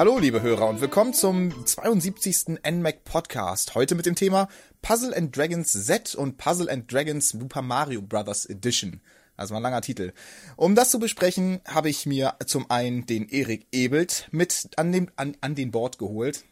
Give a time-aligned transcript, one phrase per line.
[0.00, 2.58] Hallo, liebe Hörer, und willkommen zum 72.
[2.66, 3.74] NMAC Podcast.
[3.74, 4.48] Heute mit dem Thema
[4.80, 8.46] Puzzle and Dragons Z und Puzzle and Dragons Super Mario Bros.
[8.46, 9.02] Edition.
[9.36, 10.14] Also ein langer Titel.
[10.56, 15.10] Um das zu besprechen, habe ich mir zum einen den Erik Ebelt mit an, dem,
[15.16, 16.44] an, an den Bord geholt.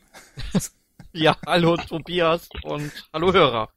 [1.14, 3.70] ja, hallo Tobias und hallo Hörer.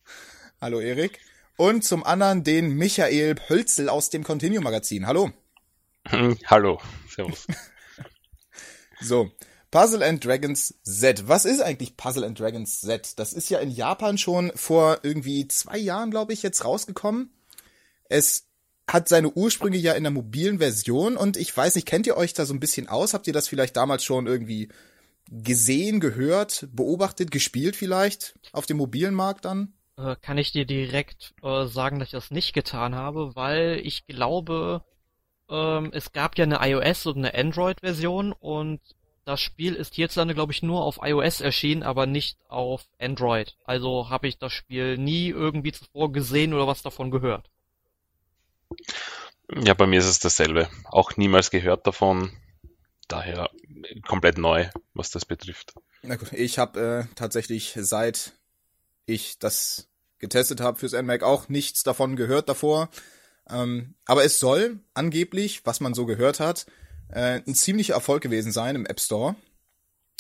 [0.59, 1.17] Hallo Erik.
[1.55, 5.07] Und zum anderen den Michael Hölzel aus dem Continuum Magazin.
[5.07, 5.31] Hallo.
[6.47, 6.81] Hallo.
[7.07, 7.47] Servus.
[8.99, 9.31] so.
[9.71, 11.27] Puzzle and Dragons Z.
[11.27, 13.17] Was ist eigentlich Puzzle and Dragons Z?
[13.17, 17.31] Das ist ja in Japan schon vor irgendwie zwei Jahren, glaube ich, jetzt rausgekommen.
[18.09, 18.47] Es
[18.87, 22.33] hat seine Ursprünge ja in der mobilen Version und ich weiß nicht, kennt ihr euch
[22.33, 23.13] da so ein bisschen aus?
[23.13, 24.67] Habt ihr das vielleicht damals schon irgendwie
[25.29, 29.73] gesehen, gehört, beobachtet, gespielt vielleicht auf dem mobilen Markt dann?
[29.97, 34.05] Äh, kann ich dir direkt äh, sagen, dass ich das nicht getan habe, weil ich
[34.07, 34.83] glaube,
[35.49, 38.81] ähm, es gab ja eine iOS und eine Android-Version und
[39.25, 43.55] das Spiel ist hierzulande, glaube ich, nur auf iOS erschienen, aber nicht auf Android.
[43.63, 47.49] Also habe ich das Spiel nie irgendwie zuvor gesehen oder was davon gehört.
[49.53, 50.69] Ja, bei mir ist es dasselbe.
[50.85, 52.31] Auch niemals gehört davon.
[53.07, 53.49] Daher
[54.07, 55.73] komplett neu, was das betrifft.
[56.01, 58.33] Na gut, ich habe äh, tatsächlich seit
[59.05, 62.89] ich das getestet habe fürs NMAC auch nichts davon gehört davor.
[63.49, 66.65] Ähm, aber es soll angeblich, was man so gehört hat,
[67.13, 69.35] äh, ein ziemlicher Erfolg gewesen sein im App Store.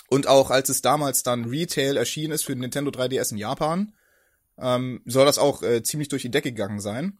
[0.09, 3.93] Und auch als es damals dann Retail erschienen ist für Nintendo 3DS in Japan,
[4.57, 7.17] ähm, soll das auch äh, ziemlich durch die Decke gegangen sein.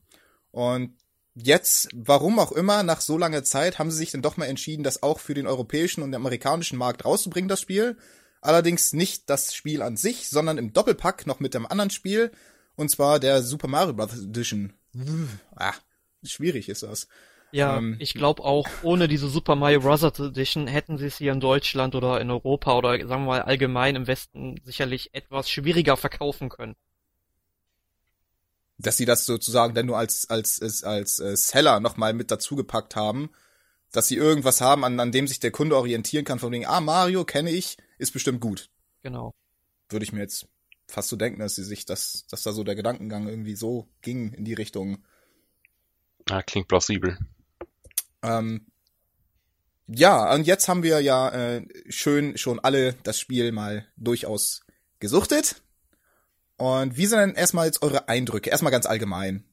[0.52, 0.98] Und
[1.34, 4.84] jetzt, warum auch immer, nach so langer Zeit haben sie sich dann doch mal entschieden,
[4.84, 7.98] das auch für den europäischen und den amerikanischen Markt rauszubringen, das Spiel.
[8.42, 12.32] Allerdings nicht das Spiel an sich, sondern im Doppelpack noch mit einem anderen Spiel.
[12.76, 14.24] Und zwar der Super Mario Bros.
[14.24, 14.74] Edition.
[15.56, 15.76] Ah,
[16.24, 17.08] schwierig ist das.
[17.52, 20.04] Ja, ähm, ich glaube auch, ohne diese Super Mario Bros.
[20.04, 23.96] Edition hätten sie es hier in Deutschland oder in Europa oder sagen wir mal allgemein
[23.96, 26.76] im Westen sicherlich etwas schwieriger verkaufen können
[28.82, 32.96] dass sie das sozusagen dann nur als als als, als äh, Seller nochmal mit dazugepackt
[32.96, 33.30] haben,
[33.92, 36.82] dass sie irgendwas haben, an, an dem sich der Kunde orientieren kann, von wegen, ah,
[36.82, 38.70] Mario kenne ich, ist bestimmt gut.
[39.04, 39.34] Genau.
[39.90, 40.48] Würde ich mir jetzt
[40.88, 44.34] fast so denken, dass sie sich das, dass da so der Gedankengang irgendwie so ging
[44.34, 45.04] in die Richtung.
[46.30, 47.18] Ah, klingt plausibel.
[48.24, 48.68] Ähm,
[49.88, 54.62] ja, und jetzt haben wir ja äh, schön schon alle das Spiel mal durchaus
[55.00, 55.62] gesuchtet.
[56.58, 58.50] Und wie sind denn erstmal jetzt eure Eindrücke?
[58.50, 59.44] Erstmal ganz allgemein.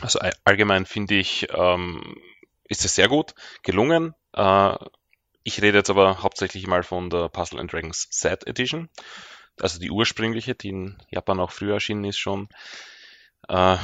[0.00, 2.16] Also allgemein finde ich, ähm,
[2.64, 4.14] ist es sehr gut gelungen.
[4.32, 4.74] Äh,
[5.42, 8.88] ich rede jetzt aber hauptsächlich mal von der Puzzle and Dragons Set Edition.
[9.60, 12.48] Also die ursprüngliche, die in Japan auch früher erschienen ist schon.
[13.48, 13.76] Äh,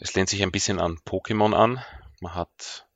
[0.00, 1.84] es lehnt sich ein bisschen an Pokémon an.
[2.20, 2.86] Man hat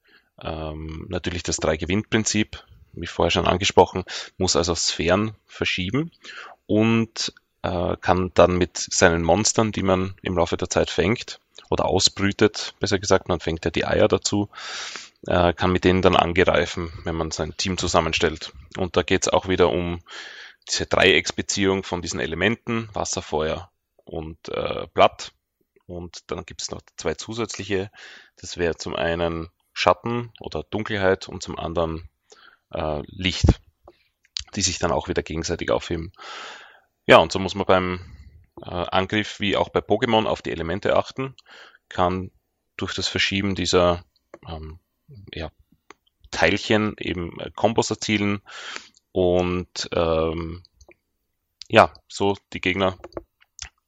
[0.40, 2.62] ähm, natürlich das Drei-Gewinn-Prinzip,
[2.92, 4.04] wie vorher schon angesprochen,
[4.36, 6.12] muss also Sphären verschieben
[6.66, 7.32] und
[7.62, 11.40] äh, kann dann mit seinen Monstern, die man im Laufe der Zeit fängt
[11.70, 14.50] oder ausbrütet, besser gesagt, man fängt ja die Eier dazu,
[15.26, 18.52] äh, kann mit denen dann angreifen, wenn man sein Team zusammenstellt.
[18.76, 20.00] Und da geht es auch wieder um
[20.68, 23.70] diese Dreiecksbeziehung von diesen Elementen, Wasser, Feuer
[24.04, 25.32] und äh, Blatt.
[25.86, 27.90] Und dann gibt es noch zwei zusätzliche.
[28.36, 32.08] Das wäre zum einen Schatten oder Dunkelheit und zum anderen
[32.70, 33.60] äh, Licht,
[34.54, 36.12] die sich dann auch wieder gegenseitig aufheben.
[37.06, 38.00] Ja, und so muss man beim
[38.62, 41.34] äh, Angriff wie auch bei Pokémon auf die Elemente achten,
[41.88, 42.30] kann
[42.76, 44.04] durch das Verschieben dieser
[44.48, 44.78] ähm,
[45.32, 45.50] ja,
[46.30, 48.42] Teilchen eben äh, Kombos erzielen
[49.12, 50.62] und ähm,
[51.68, 52.98] ja, so die Gegner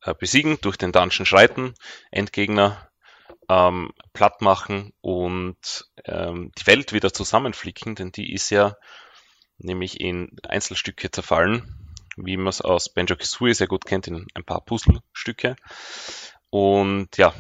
[0.07, 1.75] äh, besiegen, durch den Dungeon schreiten,
[2.11, 2.89] Endgegner
[3.49, 8.77] ähm, platt machen und ähm, die Welt wieder zusammenflicken, denn die ist ja
[9.59, 11.87] nämlich in Einzelstücke zerfallen
[12.17, 15.57] wie man es aus Banjo Kazooie sehr gut kennt, in ein paar Puzzlestücke.
[16.51, 17.35] Und ja,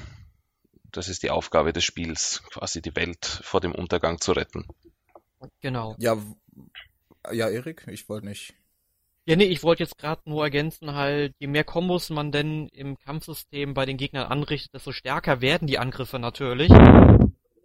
[0.93, 4.67] das ist die Aufgabe des Spiels, quasi die Welt vor dem Untergang zu retten.
[5.61, 5.97] Genau.
[5.99, 6.17] Ja,
[7.33, 8.55] ja, Erik, ich wollte nicht.
[9.29, 12.97] Ja, nee, ich wollte jetzt gerade nur ergänzen, halt, je mehr Kombos man denn im
[12.97, 16.71] Kampfsystem bei den Gegnern anrichtet, desto stärker werden die Angriffe natürlich.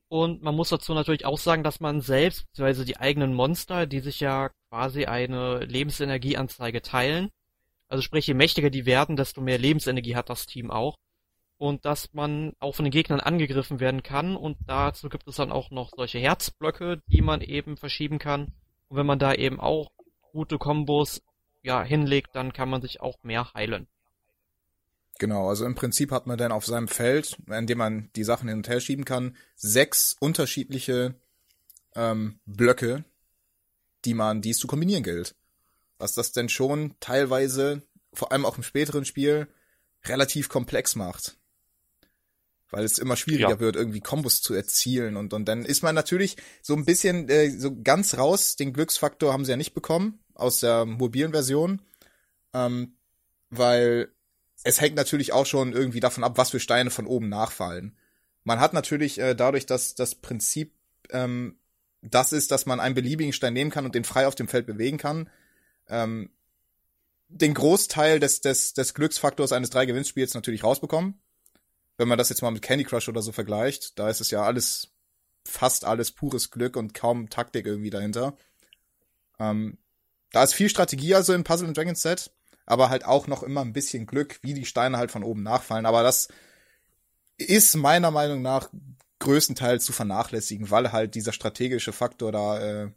[0.08, 4.00] Und man muss dazu natürlich auch sagen, dass man selbst, beziehungsweise die eigenen Monster, die
[4.00, 7.30] sich ja quasi eine Lebensenergieanzeige teilen,
[7.92, 10.96] also sprich, je mächtiger die werden, desto mehr Lebensenergie hat das Team auch.
[11.58, 14.36] Und dass man auch von den Gegnern angegriffen werden kann.
[14.38, 18.54] Und dazu gibt es dann auch noch solche Herzblöcke, die man eben verschieben kann.
[18.88, 19.92] Und wenn man da eben auch
[20.32, 21.22] gute Kombos
[21.62, 23.88] ja, hinlegt, dann kann man sich auch mehr heilen.
[25.20, 28.48] Genau, also im Prinzip hat man dann auf seinem Feld, in dem man die Sachen
[28.50, 31.16] hin und her schieben kann, sechs unterschiedliche
[31.96, 33.06] ähm, Blöcke,
[34.04, 35.36] die man, die es zu kombinieren gilt.
[36.00, 39.48] Was das denn schon teilweise, vor allem auch im späteren Spiel,
[40.06, 41.38] relativ komplex macht.
[42.72, 43.60] Weil es immer schwieriger ja.
[43.60, 47.52] wird, irgendwie Kombos zu erzielen und, und dann ist man natürlich so ein bisschen, äh,
[47.52, 51.82] so ganz raus, den Glücksfaktor haben sie ja nicht bekommen aus der mobilen Version.
[52.54, 52.96] Ähm,
[53.50, 54.12] weil
[54.64, 57.98] es hängt natürlich auch schon irgendwie davon ab, was für Steine von oben nachfallen.
[58.44, 60.74] Man hat natürlich äh, dadurch, dass das Prinzip
[61.12, 61.58] ähm,
[62.02, 64.66] das ist, dass man einen beliebigen Stein nehmen kann und den frei auf dem Feld
[64.66, 65.30] bewegen kann,
[65.88, 66.32] ähm,
[67.28, 71.22] den Großteil des, des, des Glücksfaktors eines drei Gewinnspiels natürlich rausbekommen.
[71.98, 74.44] Wenn man das jetzt mal mit Candy Crush oder so vergleicht, da ist es ja
[74.44, 74.92] alles,
[75.48, 78.36] fast alles pures Glück und kaum Taktik irgendwie dahinter.
[79.40, 79.78] Ähm,
[80.32, 82.32] da ist viel Strategie also in Puzzle and Dragons Set
[82.66, 85.86] aber halt auch noch immer ein bisschen Glück, wie die Steine halt von oben nachfallen.
[85.86, 86.30] Aber das
[87.38, 88.70] ist meiner Meinung nach
[89.20, 92.92] größtenteils zu vernachlässigen, weil halt dieser strategische Faktor da äh,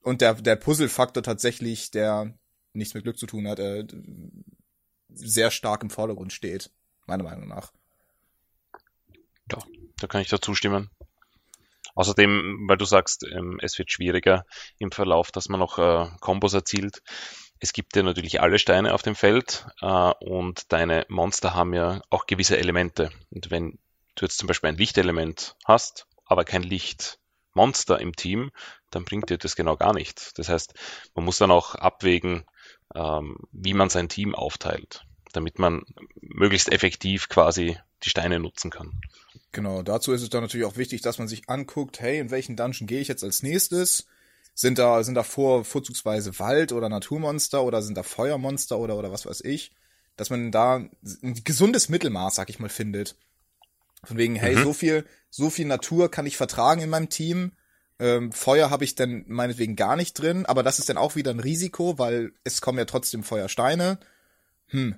[0.00, 2.32] und der, der Puzzle-Faktor tatsächlich, der
[2.72, 3.86] nichts mit Glück zu tun hat, äh,
[5.10, 6.70] sehr stark im Vordergrund steht,
[7.06, 7.72] meiner Meinung nach.
[9.52, 9.58] Ja,
[9.98, 10.90] da kann ich dazu stimmen.
[11.98, 14.44] Außerdem, weil du sagst, ähm, es wird schwieriger
[14.78, 17.02] im Verlauf, dass man noch äh, Kombos erzielt
[17.60, 22.00] es gibt ja natürlich alle Steine auf dem Feld äh, und deine Monster haben ja
[22.10, 23.10] auch gewisse Elemente.
[23.30, 23.78] Und wenn
[24.14, 28.50] du jetzt zum Beispiel ein Lichtelement hast, aber kein Lichtmonster im Team,
[28.90, 30.32] dann bringt dir das genau gar nichts.
[30.34, 30.74] Das heißt,
[31.14, 32.44] man muss dann auch abwägen,
[32.94, 35.04] ähm, wie man sein Team aufteilt,
[35.38, 35.84] damit man
[36.20, 39.00] möglichst effektiv quasi die Steine nutzen kann.
[39.52, 42.56] Genau, dazu ist es dann natürlich auch wichtig, dass man sich anguckt, hey, in welchen
[42.56, 44.06] Dungeon gehe ich jetzt als nächstes?
[44.54, 49.12] Sind da, sind da vor, vorzugsweise Wald- oder Naturmonster oder sind da Feuermonster oder, oder
[49.12, 49.70] was weiß ich?
[50.16, 50.76] Dass man da
[51.22, 53.14] ein gesundes Mittelmaß, sag ich mal, findet.
[54.02, 54.64] Von wegen, hey, mhm.
[54.64, 57.52] so viel, so viel Natur kann ich vertragen in meinem Team.
[58.00, 61.30] Ähm, Feuer habe ich dann meinetwegen gar nicht drin, aber das ist dann auch wieder
[61.30, 63.98] ein Risiko, weil es kommen ja trotzdem Feuersteine.
[64.66, 64.96] Hm,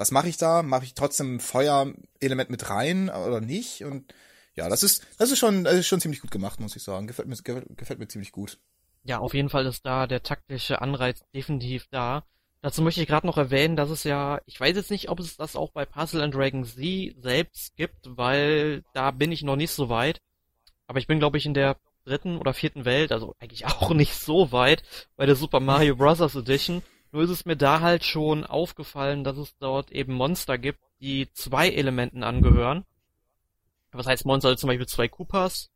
[0.00, 0.62] was mache ich da?
[0.62, 3.84] Mache ich trotzdem Feuerelement mit rein oder nicht?
[3.84, 4.14] Und
[4.54, 7.06] ja, das ist, das ist schon, das ist schon ziemlich gut gemacht, muss ich sagen.
[7.06, 8.58] Gefällt mir, gefällt mir ziemlich gut.
[9.04, 12.24] Ja, auf jeden Fall ist da der taktische Anreiz definitiv da.
[12.62, 15.36] Dazu möchte ich gerade noch erwähnen, dass es ja, ich weiß jetzt nicht, ob es
[15.36, 19.70] das auch bei Puzzle and Dragon Z selbst gibt, weil da bin ich noch nicht
[19.70, 20.22] so weit.
[20.86, 21.76] Aber ich bin, glaube ich, in der
[22.06, 24.82] dritten oder vierten Welt, also eigentlich auch nicht so weit
[25.16, 26.20] bei der Super Mario Bros.
[26.20, 26.82] Edition.
[27.12, 31.30] Nur ist es mir da halt schon aufgefallen, dass es dort eben Monster gibt, die
[31.32, 32.84] zwei Elementen angehören.
[33.92, 34.48] Was heißt Monster?
[34.48, 35.70] Also zum Beispiel zwei Koopas,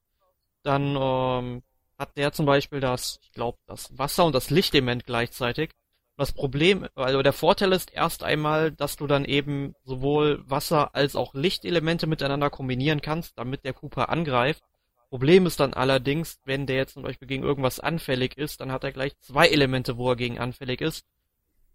[0.62, 1.62] dann ähm,
[1.98, 5.70] hat der zum Beispiel das, ich glaube, das Wasser- und das Lichtelement gleichzeitig.
[6.16, 11.16] Das Problem, also der Vorteil ist erst einmal, dass du dann eben sowohl Wasser als
[11.16, 14.62] auch Lichtelemente miteinander kombinieren kannst, damit der Cooper angreift.
[15.10, 18.84] Problem ist dann allerdings, wenn der jetzt zum Beispiel gegen irgendwas anfällig ist, dann hat
[18.84, 21.04] er gleich zwei Elemente, wo er gegen anfällig ist.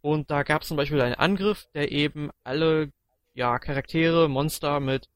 [0.02, 2.92] Und da gab es zum Beispiel einen Angriff, der eben alle
[3.34, 5.10] ja, Charaktere, Monster mit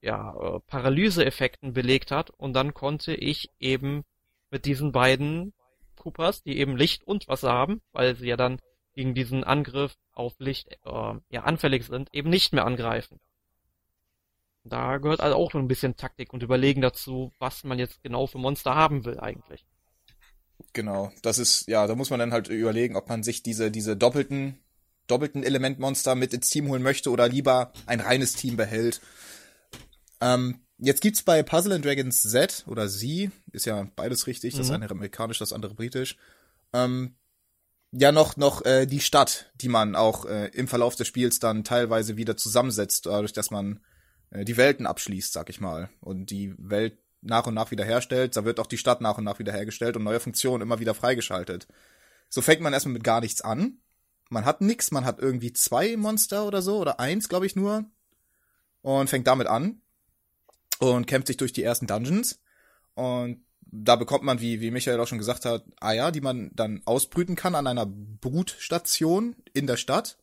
[0.00, 4.04] ja, äh, Paralyse-Effekten belegt hat und dann konnte ich eben
[4.50, 5.52] mit diesen beiden
[5.96, 8.60] Koopas, die eben Licht und Wasser haben, weil sie ja dann
[8.94, 13.20] gegen diesen Angriff auf Licht äh, ja anfällig sind, eben nicht mehr angreifen.
[14.64, 18.26] Da gehört also auch noch ein bisschen Taktik und Überlegen dazu, was man jetzt genau
[18.26, 19.64] für Monster haben will eigentlich.
[20.72, 23.96] Genau, das ist, ja, da muss man dann halt überlegen, ob man sich diese, diese
[23.96, 24.58] doppelten,
[25.06, 29.00] doppelten Elementmonster mit ins Team holen möchte oder lieber ein reines Team behält.
[30.20, 34.58] Ähm, Jetzt gibt's bei Puzzle and Dragons Z oder Sie, ist ja beides richtig, mhm.
[34.58, 36.16] das eine amerikanisch, das andere britisch,
[36.72, 37.16] ähm,
[37.92, 41.64] ja noch noch äh, die Stadt, die man auch äh, im Verlauf des Spiels dann
[41.64, 43.80] teilweise wieder zusammensetzt, dadurch, dass man
[44.30, 48.36] äh, die Welten abschließt, sag ich mal, und die Welt nach und nach wieder herstellt.
[48.36, 50.94] Da wird auch die Stadt nach und nach wieder hergestellt und neue Funktionen immer wieder
[50.94, 51.66] freigeschaltet.
[52.28, 53.78] So fängt man erstmal mit gar nichts an.
[54.28, 57.84] Man hat nix, man hat irgendwie zwei Monster oder so oder eins, glaube ich nur,
[58.82, 59.82] und fängt damit an
[60.78, 62.40] und kämpft sich durch die ersten Dungeons.
[62.94, 66.82] Und da bekommt man, wie, wie Michael auch schon gesagt hat, Eier, die man dann
[66.86, 70.18] ausbrüten kann an einer Brutstation in der Stadt,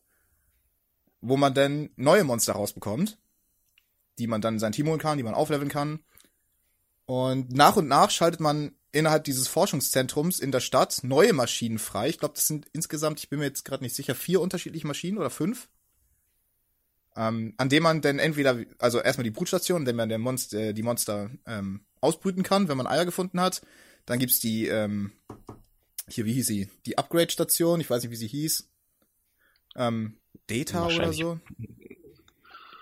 [1.22, 3.18] wo man dann neue Monster rausbekommt,
[4.20, 6.04] die man dann in sein Team holen kann, die man aufleveln kann.
[7.06, 12.10] Und nach und nach schaltet man innerhalb dieses Forschungszentrums in der Stadt neue Maschinen frei.
[12.10, 15.18] Ich glaube, das sind insgesamt, ich bin mir jetzt gerade nicht sicher, vier unterschiedliche Maschinen
[15.18, 15.68] oder fünf
[17.16, 20.58] ähm, an dem man dann entweder, also erstmal die Brutstation, in dem man der Monster,
[20.58, 23.62] äh, die Monster ähm, ausbrüten kann, wenn man Eier gefunden hat.
[24.06, 25.12] Dann gibt's die, ähm,
[26.08, 26.70] hier, wie hieß sie?
[26.86, 28.70] Die Upgrade-Station, ich weiß nicht, wie sie hieß.
[29.76, 30.18] Ähm,
[30.48, 31.40] Data oder so.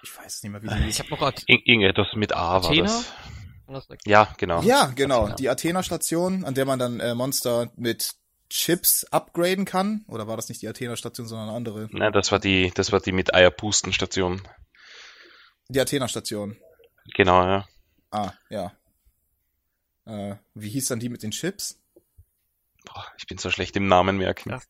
[0.03, 0.95] Ich weiß nicht mehr, wie sie hieß.
[0.95, 2.85] Ich habe noch grad Irgendetwas mit A war Athena?
[2.85, 3.13] das.
[4.05, 4.61] Ja, genau.
[4.61, 5.29] Ja, genau.
[5.29, 8.11] Die Athena-Station, an der man dann äh, Monster mit
[8.49, 10.03] Chips upgraden kann.
[10.07, 11.87] Oder war das nicht die Athena-Station, sondern eine andere?
[11.91, 14.41] Nein, das war die, das war die mit Eierpusten-Station.
[15.69, 16.57] Die Athena-Station.
[17.15, 17.67] Genau, ja.
[18.11, 18.73] Ah, ja.
[20.05, 21.80] Äh, wie hieß dann die mit den Chips?
[22.85, 24.49] Boah, ich bin so schlecht im Namen merken.
[24.49, 24.61] Ja.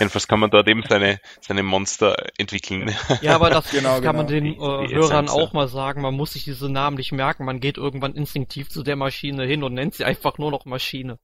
[0.00, 2.94] Jedenfalls kann man dort eben seine, seine Monster entwickeln.
[3.22, 4.12] Ja, aber das, genau, kann genau.
[4.14, 6.02] man den äh, die Hörern Essenz, auch mal sagen.
[6.02, 7.44] Man muss sich diese Namen nicht merken.
[7.44, 11.18] Man geht irgendwann instinktiv zu der Maschine hin und nennt sie einfach nur noch Maschine.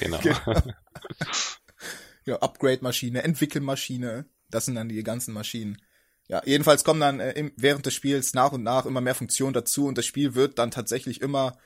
[0.00, 0.18] Genau.
[0.18, 0.38] genau.
[2.24, 4.26] ja, Upgrade-Maschine, Entwickelmaschine.
[4.50, 5.78] Das sind dann die ganzen Maschinen.
[6.28, 9.52] Ja, jedenfalls kommen dann äh, im, während des Spiels nach und nach immer mehr Funktionen
[9.52, 11.58] dazu und das Spiel wird dann tatsächlich immer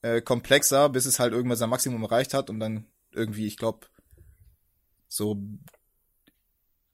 [0.00, 3.86] äh, komplexer, bis es halt irgendwann sein Maximum erreicht hat und dann irgendwie, ich glaube,
[5.08, 5.42] so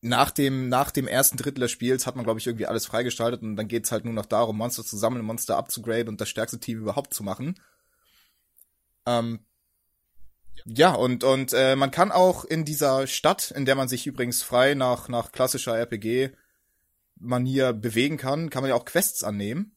[0.00, 3.42] nach dem, nach dem ersten Drittel des Spiels hat man, glaube ich, irgendwie alles freigestaltet
[3.42, 6.58] und dann geht's halt nur noch darum, Monster zu sammeln, Monster abzugraden und das stärkste
[6.58, 7.60] Team überhaupt zu machen.
[9.06, 9.46] Ähm,
[10.64, 14.42] ja, und, und äh, man kann auch in dieser Stadt, in der man sich übrigens
[14.42, 19.76] frei nach, nach klassischer RPG-Manier bewegen kann, kann man ja auch Quests annehmen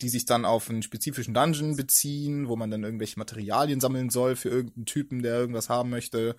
[0.00, 4.36] die sich dann auf einen spezifischen Dungeon beziehen, wo man dann irgendwelche Materialien sammeln soll
[4.36, 6.36] für irgendeinen Typen, der irgendwas haben möchte.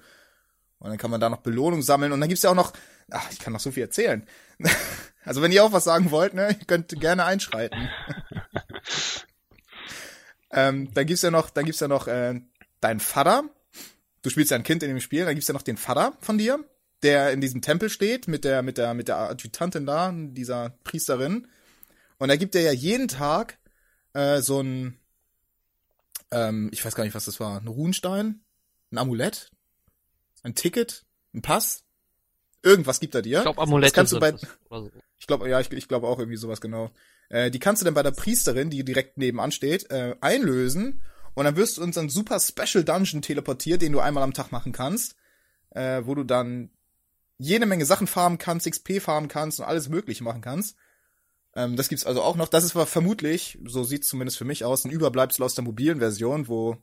[0.80, 2.13] Und dann kann man da noch Belohnung sammeln.
[2.13, 2.72] Und dann gibt's ja auch noch,
[3.10, 4.25] ach, ich kann noch so viel erzählen.
[5.25, 7.89] also wenn ihr auch was sagen wollt, ne, ihr könnt gerne einschreiten.
[10.51, 12.39] ähm, dann gibt's ja noch, dann gibt's ja noch äh,
[12.80, 13.44] deinen Vater.
[14.22, 15.25] Du spielst ja ein Kind in dem Spiel.
[15.25, 16.63] Dann gibt's ja noch den Vater von dir,
[17.04, 21.48] der in diesem Tempel steht mit der mit der mit der Adjutantin da, dieser Priesterin
[22.20, 23.58] und da gibt er ja jeden Tag
[24.14, 25.00] äh, so ein,
[26.32, 28.42] ähm, ich weiß gar nicht, was das war, ein Runenstein,
[28.92, 29.52] ein Amulett,
[30.44, 31.84] ein Ticket, ein Pass,
[32.62, 33.38] irgendwas gibt er dir.
[33.38, 33.94] Ich glaube, Amulett.
[33.94, 34.34] kannst du bei,
[34.70, 34.92] so.
[35.18, 36.92] Ich glaube, ja, ich, ich glaube auch irgendwie sowas genau.
[37.30, 41.02] Äh, die kannst du dann bei der Priesterin, die direkt nebenan steht, äh, einlösen
[41.36, 44.52] und dann wirst du uns ein super Special Dungeon teleportiert, den du einmal am Tag
[44.52, 45.16] machen kannst,
[45.72, 46.72] äh, wo du dann
[47.38, 50.76] jede Menge Sachen farmen kannst, XP farmen kannst und alles mögliche machen kannst.
[51.56, 52.48] Ähm, das gibt's also auch noch.
[52.48, 56.48] Das ist vermutlich, so sieht's zumindest für mich aus, ein Überbleibsel aus der mobilen Version,
[56.48, 56.77] wo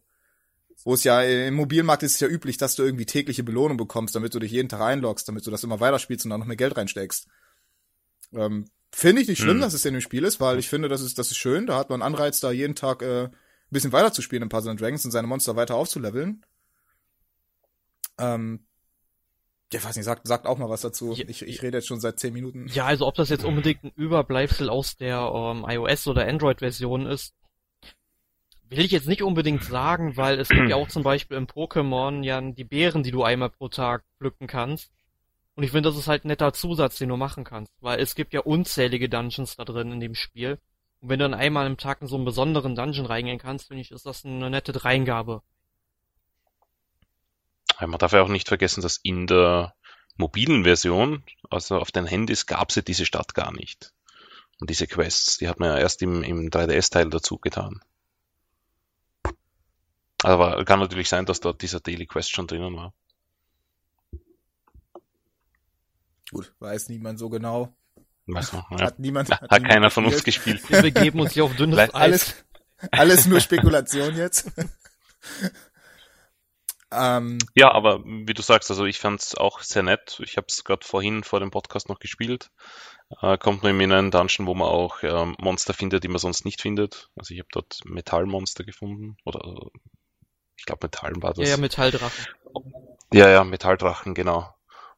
[0.85, 4.15] wo es ja im Mobilmarkt ist es ja üblich, dass du irgendwie tägliche Belohnung bekommst,
[4.15, 6.57] damit du dich jeden Tag einloggst, damit du das immer weiterspielst und dann noch mehr
[6.57, 7.27] Geld reinsteckst.
[8.33, 9.61] Ähm, finde ich nicht schlimm, hm.
[9.63, 11.67] dass es in dem Spiel ist, weil ich finde, das ist, das ist schön.
[11.67, 13.33] Da hat man Anreiz, da jeden Tag äh, ein
[13.71, 16.45] bisschen weiter zu spielen in Puzzle Dragons und seine Monster weiter aufzuleveln.
[18.19, 18.66] Ähm,
[19.73, 21.13] ja, weiß nicht, sagt, sagt auch mal was dazu.
[21.13, 22.67] Ja, ich, ich rede jetzt schon seit zehn Minuten.
[22.69, 27.35] Ja, also ob das jetzt unbedingt ein Überbleibsel aus der ähm, iOS- oder Android-Version ist,
[28.69, 32.25] will ich jetzt nicht unbedingt sagen, weil es gibt ja auch zum Beispiel im Pokémon
[32.25, 34.93] ja die Beeren, die du einmal pro Tag pflücken kannst.
[35.55, 38.15] Und ich finde, das ist halt ein netter Zusatz, den du machen kannst, weil es
[38.15, 40.59] gibt ja unzählige Dungeons da drin in dem Spiel.
[41.01, 43.81] Und wenn du dann einmal im Tag in so einen besonderen Dungeon reingehen kannst, finde
[43.81, 45.43] ich, ist das eine nette Dreingabe.
[47.81, 49.75] Man darf ja auch nicht vergessen, dass in der
[50.17, 53.93] mobilen Version, also auf den Handys, gab es ja diese Stadt gar nicht.
[54.59, 57.81] Und diese Quests, die hat man ja erst im, im 3DS-Teil dazu getan.
[60.23, 62.95] Aber kann natürlich sein, dass dort dieser Daily Quest schon drinnen war.
[66.31, 67.77] Gut, weiß niemand so genau.
[68.27, 68.87] Weiß man, ja.
[68.87, 69.31] Hat niemand.
[69.31, 70.69] Hat, hat keiner von uns gespielt.
[70.69, 71.95] Wir begeben uns hier auf dünnes Eis.
[71.95, 72.45] Alles,
[72.91, 74.51] alles nur Spekulation jetzt.
[76.93, 80.21] Ähm, ja, aber wie du sagst, also ich fand es auch sehr nett.
[80.23, 82.51] Ich habe es gerade vorhin vor dem Podcast noch gespielt.
[83.21, 86.45] Äh, kommt nur in einen Dungeon, wo man auch ähm, Monster findet, die man sonst
[86.45, 87.11] nicht findet.
[87.17, 89.17] Also ich habe dort Metallmonster gefunden.
[89.25, 89.41] Oder
[90.57, 91.49] ich glaube Metall war das.
[91.49, 92.27] Ja, ja, Metalldrachen.
[93.13, 94.53] Ja, ja, Metalldrachen, genau.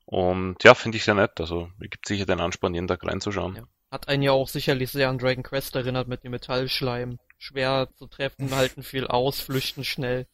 [0.05, 1.41] Und ja, finde ich sehr nett.
[1.41, 3.57] Also gibt sicher den Ansporn, jeden Tag reinzuschauen.
[3.57, 3.63] Ja.
[3.91, 7.19] Hat einen ja auch sicherlich sehr an Dragon Quest erinnert mit dem Metallschleim.
[7.39, 10.27] Schwer zu treffen, halten viel aus, flüchten schnell.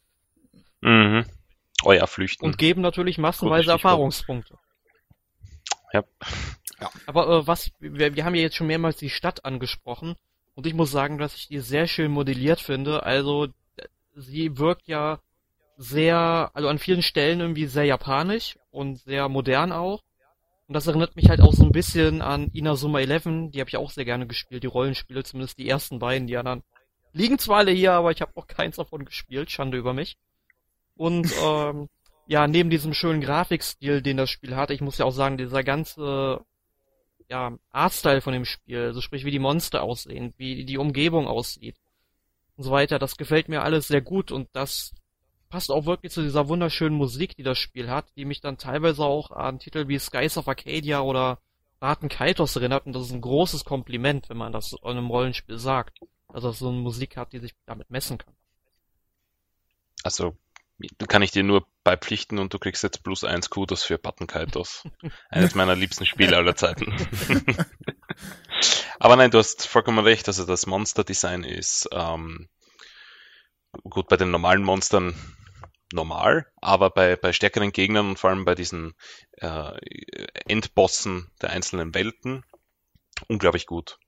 [0.81, 1.25] Mhm.
[1.85, 2.45] Euer Flüchten.
[2.45, 4.59] Und geben natürlich massenweise Erfahrungspunkte.
[5.93, 6.05] Ja.
[6.81, 6.91] ja.
[7.07, 10.17] Aber äh, was, wir, wir haben ja jetzt schon mehrmals die Stadt angesprochen
[10.55, 13.03] und ich muss sagen, dass ich die sehr schön modelliert finde.
[13.05, 13.49] Also
[14.15, 15.21] sie wirkt ja
[15.77, 20.03] sehr, also an vielen Stellen irgendwie sehr japanisch und sehr modern auch.
[20.67, 23.77] Und das erinnert mich halt auch so ein bisschen an Inazuma 11, die habe ich
[23.77, 26.63] auch sehr gerne gespielt, die Rollenspiele, zumindest die ersten beiden, die anderen
[27.15, 30.19] liegen zwar alle hier, aber ich habe noch keins davon gespielt, Schande über mich.
[30.97, 31.89] Und ähm,
[32.27, 35.63] ja, neben diesem schönen Grafikstil, den das Spiel hat, ich muss ja auch sagen, dieser
[35.63, 36.45] ganze
[37.29, 41.77] ja, Artstyle von dem Spiel, also sprich wie die Monster aussehen, wie die Umgebung aussieht
[42.57, 44.93] und so weiter, das gefällt mir alles sehr gut und das
[45.49, 49.05] passt auch wirklich zu dieser wunderschönen Musik, die das Spiel hat, die mich dann teilweise
[49.05, 51.39] auch an Titel wie Skies of Arcadia oder
[51.81, 55.59] Raten Kaitos erinnert und das ist ein großes Kompliment, wenn man das in einem Rollenspiel
[55.59, 56.01] sagt.
[56.29, 58.35] Also so eine Musik hat, die sich damit messen kann.
[60.03, 60.37] Also
[61.09, 64.85] kann ich dir nur beipflichten und du kriegst jetzt plus eins Kudos für Button Kaitos.
[65.29, 66.93] Eines meiner liebsten Spiele aller Zeiten.
[68.99, 70.27] Aber nein, du hast vollkommen recht.
[70.29, 72.49] Also das Monster-Design ist ähm,
[73.83, 75.15] gut bei den normalen Monstern
[75.93, 78.95] normal, aber bei, bei stärkeren Gegnern und vor allem bei diesen
[79.39, 79.73] äh,
[80.47, 82.45] Endbossen der einzelnen Welten
[83.29, 83.99] unglaublich gut.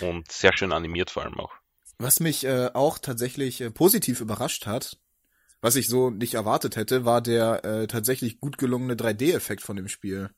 [0.00, 1.52] Und sehr schön animiert vor allem auch.
[1.98, 4.98] Was mich äh, auch tatsächlich äh, positiv überrascht hat,
[5.64, 9.88] was ich so nicht erwartet hätte, war der äh, tatsächlich gut gelungene 3D-Effekt von dem
[9.88, 10.28] Spiel.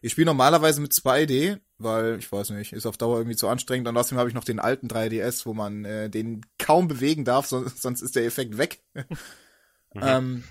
[0.00, 3.86] Ich spiele normalerweise mit 2D, weil, ich weiß nicht, ist auf Dauer irgendwie zu anstrengend.
[3.86, 7.46] Und außerdem habe ich noch den alten 3DS, wo man äh, den kaum bewegen darf,
[7.46, 8.82] so, sonst ist der Effekt weg.
[8.94, 10.00] mhm.
[10.00, 10.44] ähm,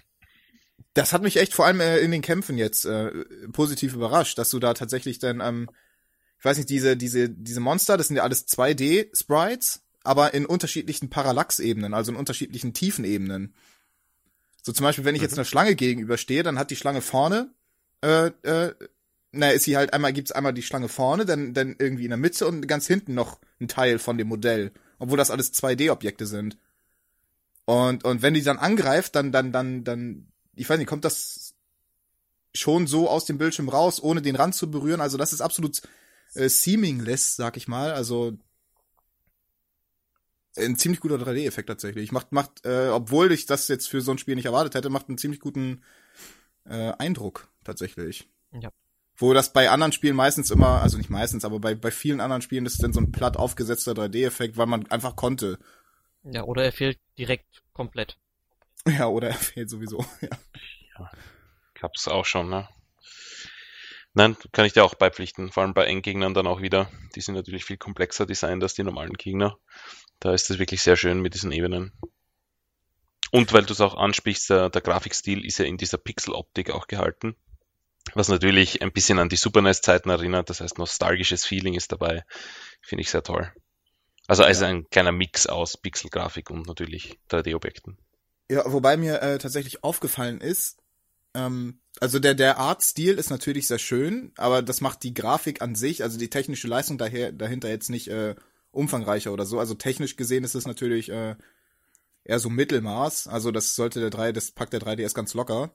[0.93, 3.09] das hat mich echt vor allem äh, in den Kämpfen jetzt äh,
[3.53, 5.67] positiv überrascht, dass du da tatsächlich dann, ähm,
[6.37, 11.09] ich weiß nicht, diese, diese, diese Monster, das sind ja alles 2D-Sprites, aber in unterschiedlichen
[11.09, 13.55] Parallax-Ebenen, also in unterschiedlichen Tiefenebenen.
[14.61, 15.39] So zum Beispiel, wenn ich jetzt mhm.
[15.39, 17.49] einer Schlange gegenüberstehe, dann hat die Schlange vorne,
[18.03, 18.73] äh, äh,
[19.31, 22.17] na, ist sie halt einmal, gibt's einmal die Schlange vorne, dann, dann irgendwie in der
[22.17, 24.71] Mitte und ganz hinten noch ein Teil von dem Modell.
[24.99, 26.57] Obwohl das alles 2D-Objekte sind.
[27.65, 31.55] Und, und wenn die dann angreift, dann, dann, dann, dann, ich weiß nicht, kommt das
[32.53, 34.99] schon so aus dem Bildschirm raus, ohne den Rand zu berühren.
[34.99, 35.81] Also das ist absolut
[36.33, 37.93] äh, seamingless, sag ich mal.
[37.93, 38.37] Also
[40.57, 42.11] ein ziemlich guter 3D-Effekt tatsächlich.
[42.11, 45.07] Macht, macht, äh, obwohl ich das jetzt für so ein Spiel nicht erwartet hätte, macht
[45.07, 45.83] einen ziemlich guten
[46.65, 48.29] äh, Eindruck tatsächlich.
[48.51, 48.71] Ja.
[49.15, 52.41] Wo das bei anderen Spielen meistens immer, also nicht meistens, aber bei, bei vielen anderen
[52.41, 55.59] Spielen ist es dann so ein platt aufgesetzter 3D-Effekt, weil man einfach konnte.
[56.23, 58.17] Ja, oder er fehlt direkt komplett.
[58.87, 60.29] Ja, oder er fehlt sowieso, ja.
[60.97, 61.11] Ja,
[61.75, 62.67] gab's auch schon, ne?
[64.13, 66.89] Nein, kann ich dir auch beipflichten, vor allem bei Endgegnern dann auch wieder.
[67.15, 69.57] Die sind natürlich viel komplexer designt als die normalen Gegner.
[70.21, 71.91] Da ist es wirklich sehr schön mit diesen Ebenen.
[73.31, 76.87] Und weil du es auch ansprichst, der, der Grafikstil ist ja in dieser Pixel-Optik auch
[76.87, 77.35] gehalten.
[78.13, 80.49] Was natürlich ein bisschen an die Super NES-Zeiten erinnert.
[80.49, 82.23] Das heißt, nostalgisches Feeling ist dabei.
[82.81, 83.51] Finde ich sehr toll.
[84.27, 84.69] Also, also ja.
[84.69, 87.97] ein kleiner Mix aus Pixel-Grafik und natürlich 3D-Objekten.
[88.49, 90.77] Ja, wobei mir äh, tatsächlich aufgefallen ist,
[91.33, 95.75] ähm, also der, der Artstil ist natürlich sehr schön, aber das macht die Grafik an
[95.75, 98.35] sich, also die technische Leistung daher, dahinter jetzt nicht äh,
[98.71, 99.59] umfangreicher oder so.
[99.59, 101.35] Also technisch gesehen ist es natürlich äh,
[102.23, 103.27] eher so Mittelmaß.
[103.27, 105.73] Also das sollte der 3, das packt der 3DS ganz locker.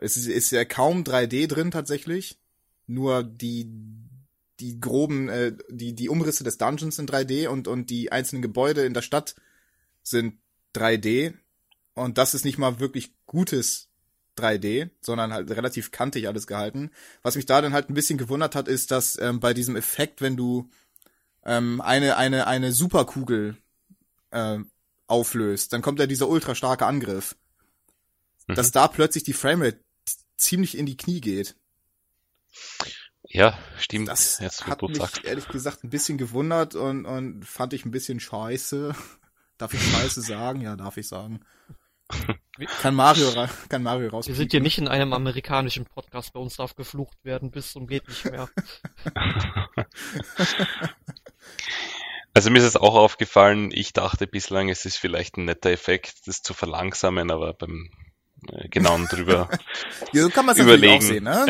[0.00, 2.38] Es ist, ist ja kaum 3D drin tatsächlich.
[2.86, 3.70] Nur die
[4.60, 8.84] die groben, äh, die die Umrisse des Dungeons sind 3D und und die einzelnen Gebäude
[8.84, 9.34] in der Stadt
[10.02, 10.38] sind
[10.74, 11.34] 3D.
[11.94, 13.88] Und das ist nicht mal wirklich gutes
[14.36, 16.90] 3D, sondern halt relativ kantig alles gehalten.
[17.22, 20.20] Was mich da dann halt ein bisschen gewundert hat, ist, dass ähm, bei diesem Effekt,
[20.20, 20.70] wenn du
[21.46, 23.56] ähm, eine, eine, eine Superkugel
[24.30, 24.58] äh,
[25.06, 27.36] auflöst, dann kommt ja dieser ultra starke Angriff.
[28.48, 28.56] Mhm.
[28.56, 29.80] Dass da plötzlich die Framerate
[30.36, 31.56] ziemlich in die Knie geht.
[33.28, 34.08] Ja, stimmt.
[34.08, 35.24] Das Jetzt, hat mich sagst.
[35.24, 38.94] ehrlich gesagt ein bisschen gewundert und, und fand ich ein bisschen scheiße.
[39.58, 40.60] Darf ich scheiße sagen?
[40.60, 41.40] Ja, darf ich sagen.
[42.80, 43.30] Kann Mario,
[43.68, 44.28] kann Mario raus.
[44.28, 47.86] Wir sind hier nicht in einem amerikanischen Podcast, bei uns darf geflucht werden bis zum
[47.86, 48.48] geht nicht mehr.
[52.36, 56.26] Also mir ist es auch aufgefallen, ich dachte bislang, es ist vielleicht ein netter Effekt,
[56.26, 57.88] das zu verlangsamen, aber beim
[58.52, 59.48] äh, genauen drüber
[60.12, 60.96] ja, so kann man es überlegen.
[60.96, 61.46] Auch sehen, ne?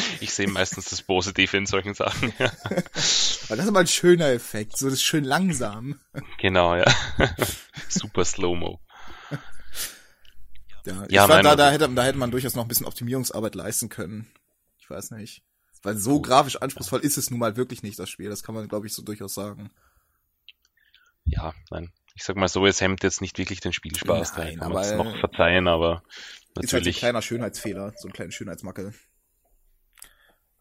[0.20, 2.32] ich sehe meistens das Positive in solchen Sachen.
[2.38, 2.52] Ja.
[2.94, 5.98] das ist aber ein schöner Effekt, so das ist schön langsam.
[6.38, 6.84] Genau, ja.
[7.88, 8.78] Super Slow-Mo.
[10.86, 13.54] Ja, ich ja, fand, da, da, hätte, da hätte man durchaus noch ein bisschen Optimierungsarbeit
[13.54, 14.26] leisten können.
[14.78, 15.42] Ich weiß nicht.
[15.82, 18.28] Weil so grafisch anspruchsvoll ist es nun mal wirklich nicht, das Spiel.
[18.28, 19.70] Das kann man, glaube ich, so durchaus sagen.
[21.24, 21.92] Ja, nein.
[22.14, 24.36] Ich sag mal so, es hemmt jetzt nicht wirklich den Spielspaß.
[24.36, 26.02] Nein, da kann man es noch verzeihen, aber
[26.54, 26.64] natürlich.
[26.64, 28.92] Ist halt so ein kleiner Schönheitsfehler, so ein kleiner Schönheitsmackel.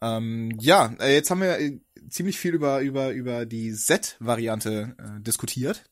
[0.02, 1.80] Ähm, ja, äh, jetzt haben wir äh,
[2.10, 5.84] ziemlich viel über, über, über die Z-Variante äh, diskutiert.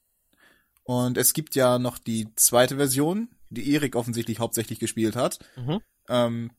[0.83, 5.39] Und es gibt ja noch die zweite Version, die Erik offensichtlich hauptsächlich gespielt hat.
[5.55, 5.81] Mhm.
[6.09, 6.51] Ähm,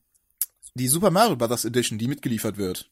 [0.73, 1.65] die Super Mario Bros.
[1.65, 2.89] Edition, die mitgeliefert wird.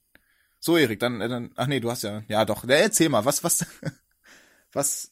[0.60, 3.44] So, Erik, dann, äh, dann, ach nee, du hast ja, ja doch, erzähl mal, was,
[3.44, 3.66] was,
[4.74, 5.12] was,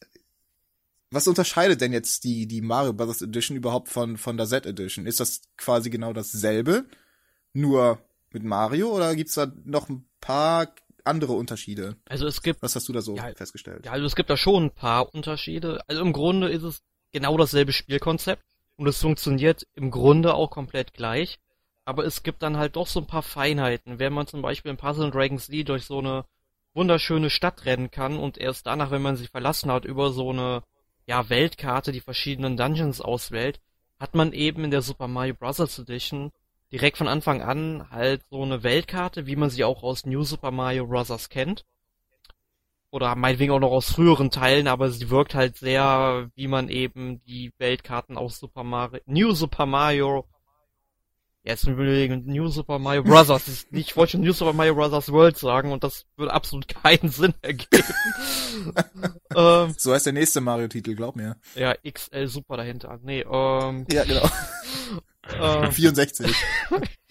[1.11, 3.21] was unterscheidet denn jetzt die, die Mario Bros.
[3.21, 5.05] Edition überhaupt von, von der Z Edition?
[5.05, 6.85] Ist das quasi genau dasselbe,
[7.53, 7.99] nur
[8.31, 10.73] mit Mario, oder gibt's da noch ein paar
[11.05, 11.95] andere Unterschiede?
[12.05, 12.61] Also es gibt.
[12.61, 13.85] Was hast du da so ja, festgestellt?
[13.85, 15.81] Ja, also es gibt da schon ein paar Unterschiede.
[15.87, 18.43] Also im Grunde ist es genau dasselbe Spielkonzept
[18.77, 21.39] und es funktioniert im Grunde auch komplett gleich.
[21.85, 23.99] Aber es gibt dann halt doch so ein paar Feinheiten.
[23.99, 26.25] Wenn man zum Beispiel in Puzzle Dragons Lee durch so eine
[26.73, 30.63] wunderschöne Stadt rennen kann und erst danach, wenn man sie verlassen hat, über so eine
[31.05, 33.59] ja, Weltkarte die verschiedenen Dungeons auswählt,
[33.99, 35.59] hat man eben in der Super Mario Bros.
[35.79, 36.31] Edition
[36.71, 40.51] direkt von Anfang an halt so eine Weltkarte, wie man sie auch aus New Super
[40.51, 41.29] Mario Bros.
[41.29, 41.63] kennt.
[42.95, 47.21] Oder meinetwegen auch noch aus früheren Teilen, aber sie wirkt halt sehr, wie man eben
[47.25, 50.25] die Weltkarten aus Super Mario, New Super Mario
[51.43, 53.67] Jetzt überlegen, New Super Mario Bros.
[53.71, 55.11] ich wollte schon New Super Mario Bros.
[55.11, 57.83] World sagen und das würde absolut keinen Sinn ergeben.
[59.35, 61.35] ähm, so heißt der nächste Mario-Titel, glaub mir.
[61.53, 62.97] Ja, XL Super dahinter.
[63.03, 63.85] Nee, ähm.
[63.91, 64.27] Ja, genau.
[65.39, 66.33] ähm, 64.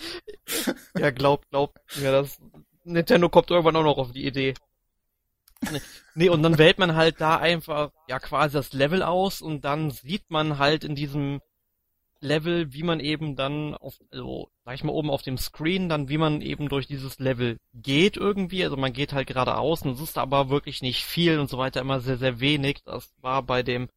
[0.98, 2.38] ja, glaub, glaub mir, das
[2.84, 4.54] Nintendo kommt irgendwann auch noch auf die Idee.
[6.14, 9.90] Nee, und dann wählt man halt da einfach, ja, quasi das Level aus und dann
[9.90, 11.40] sieht man halt in diesem
[12.20, 16.08] Level, wie man eben dann auf, also sag ich mal oben auf dem Screen, dann
[16.08, 18.64] wie man eben durch dieses Level geht irgendwie.
[18.64, 21.80] Also man geht halt geradeaus und es ist aber wirklich nicht viel und so weiter,
[21.80, 22.82] immer sehr, sehr wenig.
[22.84, 23.88] Das war bei dem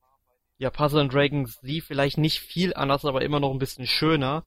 [0.57, 4.43] ja, Puzzle and Dragons Z vielleicht nicht viel anders, aber immer noch ein bisschen schöner.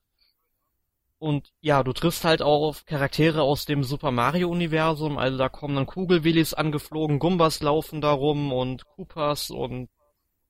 [1.20, 5.50] Und ja, du triffst halt auch auf Charaktere aus dem Super Mario Universum, also da
[5.50, 9.90] kommen dann Kugelwillis angeflogen, Gumbas laufen da rum und Koopas und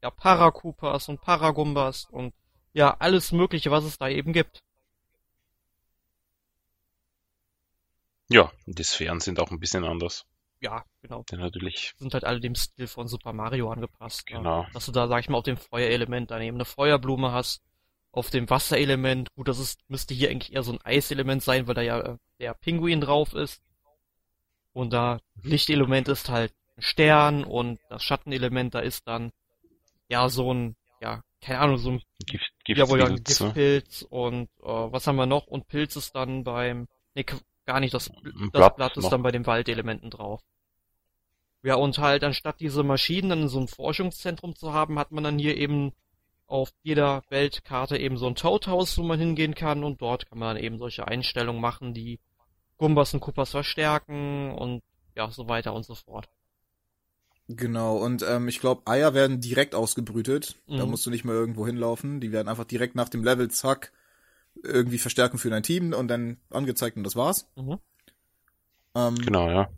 [0.00, 2.33] ja, Parakupas und Paragumbas und
[2.72, 4.62] ja, alles Mögliche, was es da eben gibt.
[8.28, 10.24] Ja, die Sphären sind auch ein bisschen anders.
[10.61, 11.24] Ja, genau.
[11.33, 11.94] Ja, natürlich.
[11.98, 14.24] Sind halt alle dem Stil von Super Mario angepasst.
[14.26, 14.62] Genau.
[14.62, 14.68] Ja.
[14.72, 17.61] Dass du da, sag ich mal, auf dem Feuerelement dann eben eine Feuerblume hast,
[18.12, 21.75] auf dem Wasserelement, gut, das ist, müsste hier eigentlich eher so ein Eiselement sein, weil
[21.75, 23.62] da ja äh, der Pinguin drauf ist.
[24.73, 29.33] Und da Lichtelement ist halt ein Stern und das Schattenelement da ist dann
[30.09, 35.07] ja so ein, ja, keine Ahnung, so ein Gift, Jawohl, ja, Giftpilz und äh, was
[35.07, 35.46] haben wir noch?
[35.46, 37.25] Und Pilz ist dann beim, nee,
[37.66, 39.11] gar nicht, das, das Blatt, Blatt ist noch.
[39.11, 40.42] dann bei den Waldelementen drauf.
[41.62, 45.25] Ja, und halt anstatt diese Maschinen dann in so einem Forschungszentrum zu haben, hat man
[45.25, 45.92] dann hier eben
[46.51, 50.57] auf jeder Weltkarte eben so ein Toadhouse, wo man hingehen kann und dort kann man
[50.57, 52.19] dann eben solche Einstellungen machen, die
[52.77, 54.83] Gumbas und Kupas verstärken und
[55.17, 56.29] ja, so weiter und so fort.
[57.49, 60.57] Genau, und ähm, ich glaube, Eier werden direkt ausgebrütet.
[60.67, 60.79] Mhm.
[60.79, 62.21] Da musst du nicht mehr irgendwo hinlaufen.
[62.21, 63.93] Die werden einfach direkt nach dem Level, zack,
[64.63, 67.49] irgendwie verstärken für dein Team und dann angezeigt und das war's.
[67.57, 67.79] Mhm.
[68.95, 69.69] Ähm, genau, ja.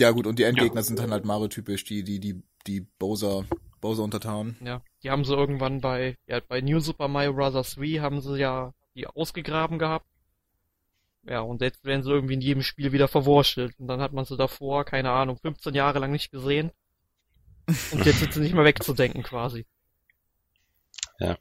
[0.00, 0.82] Ja gut, und die Endgegner ja.
[0.82, 3.44] sind dann halt Mario-typisch, die, die, die, die Bowser,
[3.80, 4.56] Bowser-Untertanen.
[4.64, 7.74] Ja, die haben sie irgendwann bei, ja, bei New Super Mario Bros.
[7.74, 10.06] 3 haben sie ja die ausgegraben gehabt.
[11.24, 13.78] Ja, und jetzt werden sie irgendwie in jedem Spiel wieder verwurschtelt.
[13.78, 16.72] Und dann hat man sie davor, keine Ahnung, 15 Jahre lang nicht gesehen.
[17.92, 19.66] Und jetzt sind sie nicht mehr wegzudenken quasi.
[21.18, 21.36] Ja.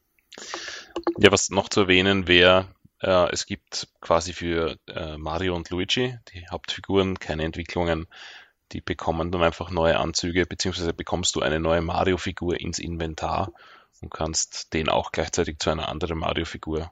[1.20, 2.68] Ja, was noch zu erwähnen wäre,
[3.02, 8.08] äh, es gibt quasi für äh, Mario und Luigi, die Hauptfiguren, keine Entwicklungen.
[8.74, 13.54] Die bekommen dann einfach neue Anzüge, beziehungsweise bekommst du eine neue Mario-Figur ins Inventar
[14.02, 16.92] und kannst den auch gleichzeitig zu einer anderen Mario-Figur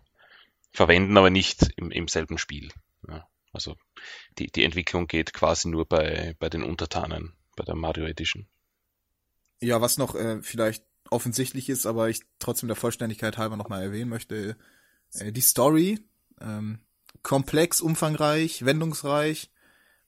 [0.71, 2.71] verwenden, aber nicht im, im selben Spiel.
[3.07, 3.75] Ja, also
[4.37, 8.47] die, die Entwicklung geht quasi nur bei, bei den Untertanen, bei der Mario Edition.
[9.61, 14.09] Ja, was noch äh, vielleicht offensichtlich ist, aber ich trotzdem der Vollständigkeit halber nochmal erwähnen
[14.09, 14.57] möchte,
[15.13, 15.99] äh, die Story,
[16.41, 16.79] ähm,
[17.23, 19.51] komplex, umfangreich, wendungsreich,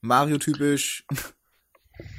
[0.02, 1.06] Mario-typisch,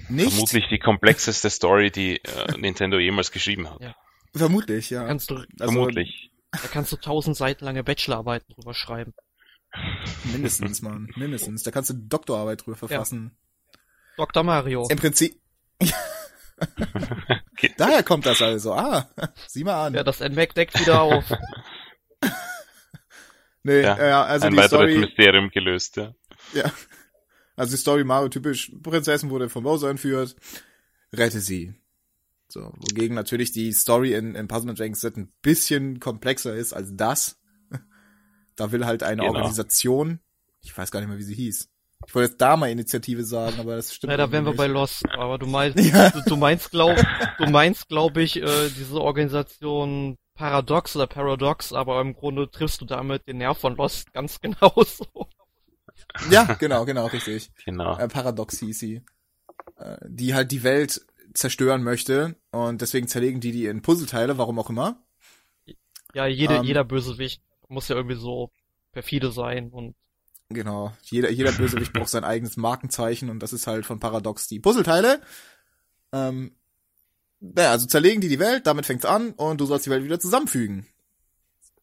[0.09, 0.31] nicht.
[0.31, 3.81] Vermutlich die komplexeste Story, die äh, Nintendo jemals geschrieben hat.
[3.81, 3.95] Ja.
[4.35, 5.07] Vermutlich, ja.
[5.07, 6.31] Kannst du, also, Vermutlich.
[6.53, 9.15] Da kannst du tausend Seiten lange Bachelorarbeiten drüber schreiben.
[10.33, 11.09] Mindestens, Mann.
[11.17, 11.63] Mindestens.
[11.63, 13.33] Da kannst du Doktorarbeit drüber verfassen.
[13.33, 13.81] Ja.
[14.17, 14.43] Dr.
[14.43, 14.87] Mario.
[14.89, 15.41] Im Prinzip.
[17.53, 17.75] okay.
[17.77, 18.73] Daher kommt das also.
[18.73, 19.09] Ah,
[19.47, 19.95] sieh mal an.
[19.95, 21.25] Ja, das NMAC deckt wieder auf.
[23.63, 26.15] nee, ja, ja also ein die weiteres Story, Mysterium gelöst, ja.
[26.55, 26.73] Ja.
[27.59, 30.37] Also die Story Mario typisch, Prinzessin wurde von Bowser entführt,
[31.13, 31.75] rette sie.
[32.49, 36.95] So, wogegen natürlich die Story in, in Puzzle Dragons Z ein bisschen komplexer ist als
[36.95, 37.39] das.
[38.57, 39.35] Da will halt eine genau.
[39.35, 40.19] Organisation,
[40.63, 41.69] ich weiß gar nicht mehr, wie sie hieß.
[42.07, 44.11] Ich wollte jetzt da mal Initiative sagen, aber das stimmt.
[44.11, 46.11] Ja, da wären wir bei Lost, aber du meinst, ja.
[46.11, 46.97] du, du, meinst glaub,
[47.39, 52.85] du meinst glaube ich äh, diese Organisation Paradox oder Paradox, aber im Grunde triffst du
[52.85, 55.29] damit den Nerv von Lost ganz genauso.
[56.31, 57.51] Ja, genau, genau, richtig.
[57.65, 57.99] Genau.
[57.99, 59.03] Äh, Paradox hieß sie.
[59.77, 64.59] Äh, die halt die Welt zerstören möchte und deswegen zerlegen die die in Puzzleteile, warum
[64.59, 65.03] auch immer.
[66.15, 68.51] Ja, jede, ähm, jeder Bösewicht muss ja irgendwie so
[68.93, 69.95] perfide sein und
[70.51, 70.95] Genau.
[71.03, 75.21] Jeder, jeder Bösewicht braucht sein eigenes Markenzeichen und das ist halt von Paradox die Puzzleteile.
[76.13, 76.57] Ähm,
[77.41, 80.19] naja, also zerlegen die die Welt, damit fängt's an und du sollst die Welt wieder
[80.19, 80.87] zusammenfügen.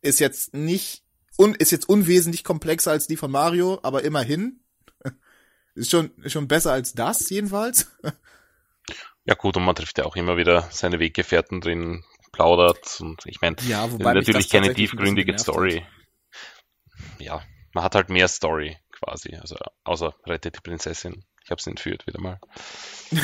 [0.01, 1.03] Ist jetzt nicht,
[1.37, 4.61] un, ist jetzt unwesentlich komplexer als die von Mario, aber immerhin.
[5.75, 7.91] Ist schon, schon besser als das, jedenfalls.
[9.25, 13.41] Ja gut, und man trifft ja auch immer wieder seine Weggefährten drin, plaudert und ich
[13.41, 15.85] meine, Ja, natürlich keine tiefgründige Story.
[17.19, 17.41] Ja,
[17.73, 21.25] man hat halt mehr Story quasi, also außer rettet die Prinzessin.
[21.43, 22.39] Ich habe sie entführt wieder mal.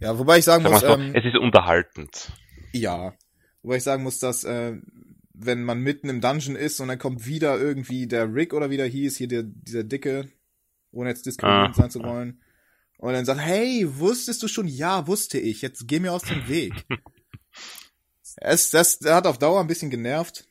[0.00, 2.30] Ja, wobei ich sagen Sagen muss, ähm, es ist unterhaltend.
[2.72, 3.14] ja.
[3.62, 4.76] Wobei ich sagen muss, dass, äh,
[5.40, 8.76] wenn man mitten im Dungeon ist und dann kommt wieder irgendwie der Rick oder wie
[8.76, 10.28] der hieß, hier der, dieser Dicke,
[10.90, 11.80] ohne jetzt diskriminierend Ah.
[11.82, 12.40] sein zu wollen,
[12.98, 14.66] und dann sagt, hey, wusstest du schon?
[14.66, 15.62] Ja, wusste ich.
[15.62, 16.72] Jetzt geh mir aus dem Weg.
[18.36, 20.48] es, das hat auf Dauer ein bisschen genervt,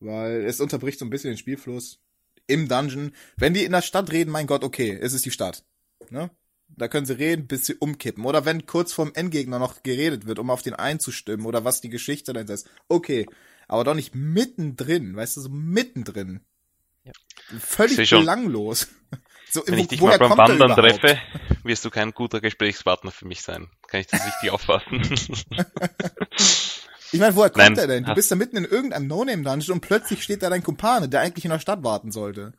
[0.00, 2.00] weil es unterbricht so ein bisschen den Spielfluss
[2.46, 3.12] im Dungeon.
[3.36, 5.64] Wenn die in der Stadt reden, mein Gott, okay, es ist die Stadt.
[6.08, 6.30] Ne?
[6.68, 8.24] Da können sie reden, bis sie umkippen.
[8.24, 11.90] Oder wenn kurz vorm Endgegner noch geredet wird, um auf den einzustimmen oder was die
[11.90, 12.66] Geschichte dann ist.
[12.88, 13.26] Okay.
[13.72, 16.40] Aber doch nicht mittendrin, weißt du, so mittendrin.
[17.04, 17.12] Ja.
[17.58, 18.88] Völlig belanglos.
[19.50, 21.18] So, Wenn wo- ich dich woher mal beim kommt er Wandern treffe,
[21.62, 23.68] wirst du kein guter Gesprächspartner für mich sein.
[23.86, 25.02] Kann ich das richtig auffassen?
[27.12, 27.76] Ich meine, woher kommt Nein.
[27.78, 28.04] er denn?
[28.04, 28.14] Du Ah.
[28.14, 31.50] bist da mitten in irgendeinem No-Name-Dungeon und plötzlich steht da dein Kumpane, der eigentlich in
[31.50, 32.54] der Stadt warten sollte.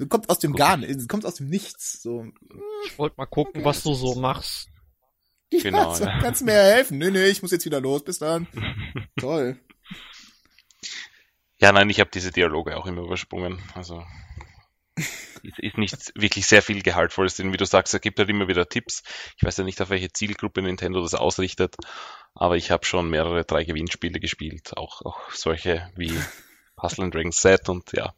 [0.00, 0.58] Du kommst aus dem Gut.
[0.58, 2.02] gar du kommst aus dem Nichts.
[2.02, 2.26] So,
[2.86, 4.68] Ich wollte mal gucken, was du so machst.
[5.50, 6.18] Genau, ja, so, ja.
[6.18, 6.98] kannst du mir helfen?
[6.98, 8.02] Nee, nee, ich muss jetzt wieder los.
[8.02, 8.48] Bis dann.
[9.16, 9.56] Toll.
[11.60, 13.58] Ja, nein, ich habe diese Dialoge auch immer übersprungen.
[13.74, 14.04] Also
[15.42, 17.52] ist, ist nicht wirklich sehr viel Gehaltvolles drin.
[17.52, 19.02] Wie du sagst, er gibt halt immer wieder Tipps.
[19.36, 21.76] Ich weiß ja nicht, auf welche Zielgruppe Nintendo das ausrichtet,
[22.34, 26.12] aber ich habe schon mehrere drei Gewinnspiele gespielt, auch, auch solche wie
[26.76, 28.14] Puzzle and Dragons Set und ja,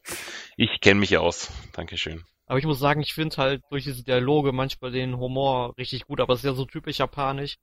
[0.56, 1.50] ich kenne mich aus.
[1.72, 2.24] Dankeschön.
[2.46, 6.20] Aber ich muss sagen, ich finde halt durch diese Dialoge manchmal den Humor richtig gut,
[6.20, 7.56] aber es ist ja so typisch japanisch.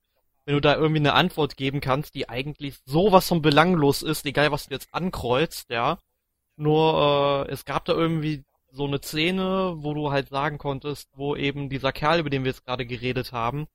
[0.46, 4.52] Wenn du da irgendwie eine Antwort geben kannst, die eigentlich sowas von belanglos ist, egal
[4.52, 6.00] was du jetzt ankreuzt, ja.
[6.58, 11.36] Nur, äh, es gab da irgendwie so eine Szene, wo du halt sagen konntest, wo
[11.36, 13.68] eben dieser Kerl, über den wir jetzt gerade geredet haben,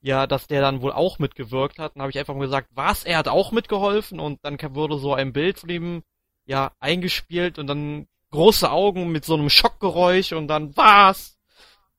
[0.00, 1.94] ja, dass der dann wohl auch mitgewirkt hat.
[1.94, 5.14] Dann habe ich einfach mal gesagt, was, er hat auch mitgeholfen und dann wurde so
[5.14, 6.02] ein Bild von ihm,
[6.46, 11.38] ja, eingespielt und dann große Augen mit so einem Schockgeräusch und dann was?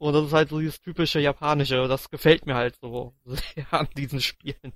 [0.04, 3.88] Und das ist halt so dieses typische japanische, das gefällt mir halt so sehr an
[3.96, 4.74] diesen Spielen.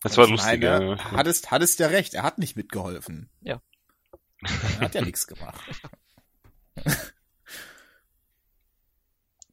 [0.00, 0.62] Das war lustig.
[0.62, 1.12] meine, ja.
[1.12, 3.28] hattest, hattest ja recht, er hat nicht mitgeholfen.
[3.42, 3.60] Ja.
[4.40, 5.60] Er hat ja nichts gemacht.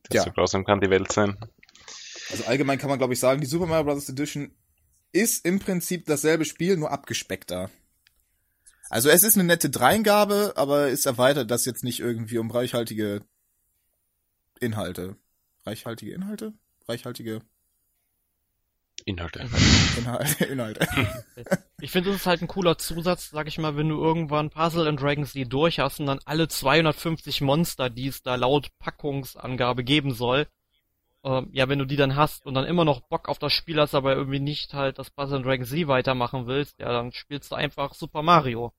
[0.04, 0.24] Das ja.
[0.24, 1.38] so grausam kann die Welt sein.
[2.32, 4.10] Also allgemein kann man, glaube ich, sagen, die Super Mario Bros.
[4.10, 4.56] Edition
[5.12, 7.70] ist im Prinzip dasselbe Spiel, nur abgespeckter.
[8.90, 13.22] Also es ist eine nette Dreingabe, aber es erweitert das jetzt nicht irgendwie um reichhaltige
[14.60, 15.16] Inhalte.
[15.66, 16.54] Reichhaltige Inhalte?
[16.88, 17.42] Reichhaltige
[19.06, 19.48] Inhalte.
[19.98, 20.46] Inhalte.
[20.46, 20.88] Inhalte.
[21.82, 24.86] Ich finde, es ist halt ein cooler Zusatz, sag ich mal, wenn du irgendwann Puzzle
[24.86, 29.86] and Dragons die durch hast und dann alle 250 Monster, die es da laut Packungsangabe
[29.86, 30.46] geben soll,
[31.24, 33.80] ähm, ja, wenn du die dann hast und dann immer noch Bock auf das Spiel
[33.80, 37.52] hast, aber irgendwie nicht halt das Puzzle and Dragons Z weitermachen willst, ja, dann spielst
[37.52, 38.74] du einfach Super Mario.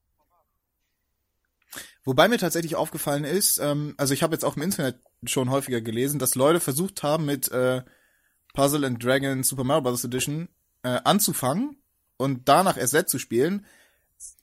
[2.04, 5.80] Wobei mir tatsächlich aufgefallen ist, ähm, also ich habe jetzt auch im Internet schon häufiger
[5.80, 7.82] gelesen, dass Leute versucht haben, mit äh,
[8.54, 10.04] Puzzle and Dragon Super Mario Bros.
[10.04, 10.48] Edition
[10.82, 11.82] äh, anzufangen
[12.16, 13.66] und danach erst zu spielen.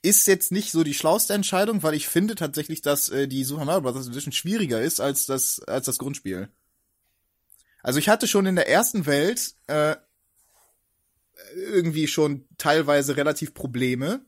[0.02, 3.64] Ist jetzt nicht so die schlauste Entscheidung, weil ich finde tatsächlich, dass äh, die Super
[3.64, 4.06] Mario Bros.
[4.06, 6.48] Edition schwieriger ist als das, als das Grundspiel.
[7.82, 9.96] Also ich hatte schon in der ersten Welt äh,
[11.54, 14.20] irgendwie schon teilweise relativ Probleme,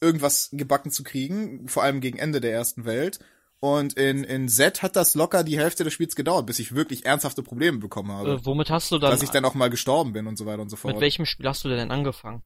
[0.00, 3.18] irgendwas gebacken zu kriegen, vor allem gegen Ende der ersten Welt.
[3.60, 7.06] Und in, in Z hat das locker die Hälfte des Spiels gedauert, bis ich wirklich
[7.06, 8.32] ernsthafte Probleme bekommen habe.
[8.32, 10.62] Äh, womit hast du dann, dass ich dann auch mal gestorben bin und so weiter
[10.62, 10.94] und so fort.
[10.94, 12.42] mit welchem Spiel hast du denn angefangen?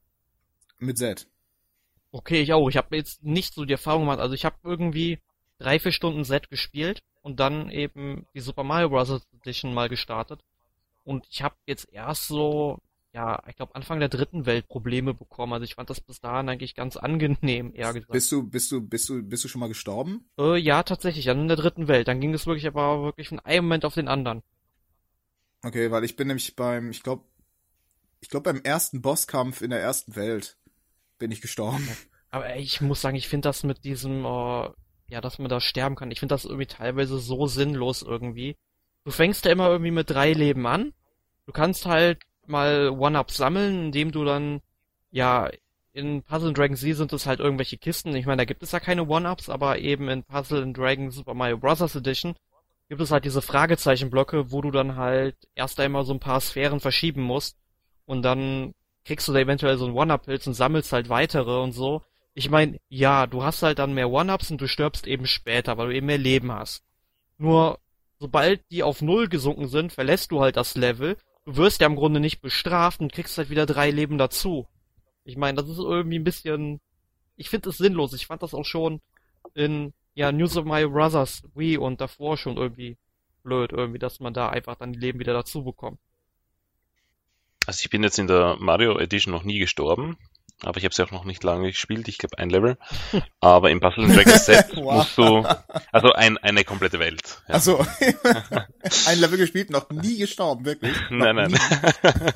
[0.78, 1.26] Mit Z.
[2.10, 2.68] Okay, ich auch.
[2.68, 4.20] Ich habe jetzt nicht so die Erfahrung gemacht.
[4.20, 5.18] Also ich habe irgendwie
[5.58, 9.26] drei, vier Stunden Set gespielt und dann eben die Super Mario Bros.
[9.40, 10.44] Edition mal gestartet.
[11.02, 12.78] Und ich habe jetzt erst so,
[13.12, 15.52] ja, ich glaube Anfang der dritten Welt Probleme bekommen.
[15.52, 18.12] Also ich fand das bis dahin eigentlich ganz angenehm, eher gesagt.
[18.12, 20.30] Bist du, bist du, bist du, bist du schon mal gestorben?
[20.38, 22.06] äh, ja, tatsächlich, dann in der dritten Welt.
[22.06, 24.44] Dann ging es wirklich aber wirklich von einem Moment auf den anderen.
[25.64, 27.24] Okay, weil ich bin nämlich beim, ich glaube,
[28.20, 30.58] ich glaube beim ersten Bosskampf in der ersten Welt
[31.18, 31.88] bin ich gestorben.
[32.30, 34.68] Aber ich muss sagen, ich finde das mit diesem, äh,
[35.08, 38.56] ja, dass man da sterben kann, ich finde das irgendwie teilweise so sinnlos irgendwie.
[39.04, 40.92] Du fängst ja immer irgendwie mit drei Leben an.
[41.46, 44.60] Du kannst halt mal One-Ups sammeln, indem du dann,
[45.10, 45.48] ja,
[45.92, 48.14] in Puzzle Dragon Z sind es halt irgendwelche Kisten.
[48.16, 51.56] Ich meine, da gibt es ja keine One-Ups, aber eben in Puzzle Dragon Super Mario
[51.58, 51.94] Bros.
[51.94, 52.34] Edition
[52.88, 56.80] gibt es halt diese Fragezeichenblöcke, wo du dann halt erst einmal so ein paar Sphären
[56.80, 57.56] verschieben musst
[58.04, 62.02] und dann kriegst du da eventuell so einen One-Up-Pilz und sammelst halt weitere und so.
[62.38, 65.88] Ich meine, ja, du hast halt dann mehr One-Ups und du stirbst eben später, weil
[65.88, 66.84] du eben mehr Leben hast.
[67.38, 67.78] Nur,
[68.18, 71.16] sobald die auf Null gesunken sind, verlässt du halt das Level.
[71.46, 74.68] Du wirst ja im Grunde nicht bestraft und kriegst halt wieder drei Leben dazu.
[75.24, 76.82] Ich meine, das ist irgendwie ein bisschen,
[77.36, 78.12] ich finde es sinnlos.
[78.12, 79.00] Ich fand das auch schon
[79.54, 82.98] in, ja, News of My Brothers Wii und davor schon irgendwie
[83.44, 85.98] blöd, irgendwie, dass man da einfach dann die Leben wieder dazu bekommt.
[87.66, 90.18] Also ich bin jetzt in der Mario Edition noch nie gestorben,
[90.62, 92.78] aber ich habe sie auch noch nicht lange gespielt, ich glaube ein Level.
[93.40, 94.94] Aber im Puzzle Dragons Set wow.
[94.94, 95.46] musst du,
[95.92, 97.42] also ein, eine komplette Welt.
[97.46, 97.54] Ja.
[97.54, 97.86] Also
[99.06, 100.96] ein Level gespielt, noch nie gestorben, wirklich.
[101.10, 101.58] Noch nein, nein.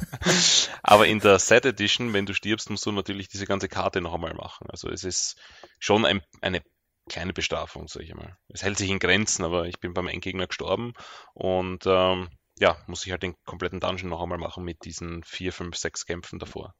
[0.83, 4.15] aber in der Set Edition, wenn du stirbst, musst du natürlich diese ganze Karte noch
[4.15, 4.67] einmal machen.
[4.69, 5.37] Also es ist
[5.79, 6.61] schon ein, eine
[7.09, 8.37] kleine Bestrafung, sag ich mal.
[8.49, 10.93] Es hält sich in Grenzen, aber ich bin beim Endgegner gestorben
[11.33, 12.29] und ähm,
[12.59, 16.05] ja, muss ich halt den kompletten Dungeon noch einmal machen mit diesen vier, fünf, sechs
[16.05, 16.75] Kämpfen davor.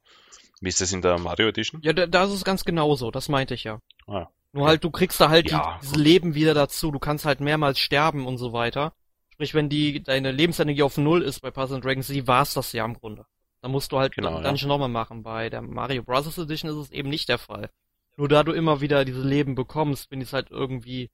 [0.61, 1.81] Wie ist das in der Mario Edition?
[1.83, 3.81] Ja, da, da ist es ganz genauso, das meinte ich ja.
[4.07, 4.27] Ah.
[4.53, 5.73] Nur halt, du kriegst da halt ja.
[5.73, 8.93] die, dieses Leben wieder dazu, du kannst halt mehrmals sterben und so weiter.
[9.31, 12.85] Sprich, wenn die deine Lebensenergie auf Null ist bei Puzzle Dragons Z, war's das ja
[12.85, 13.25] im Grunde.
[13.61, 14.67] Da musst du halt genau, dann ja.
[14.67, 15.23] nochmal machen.
[15.23, 16.37] Bei der Mario Bros.
[16.37, 17.69] Edition ist es eben nicht der Fall.
[18.17, 21.09] Nur da du immer wieder diese Leben bekommst, finde ich es halt irgendwie,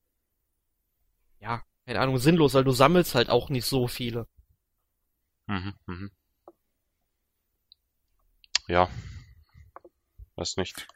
[1.39, 4.27] ja, keine Ahnung, sinnlos, weil du sammelst halt auch nicht so viele.
[5.45, 6.11] Mhm, mhm.
[8.67, 8.89] Ja,
[10.37, 10.87] weiß nicht.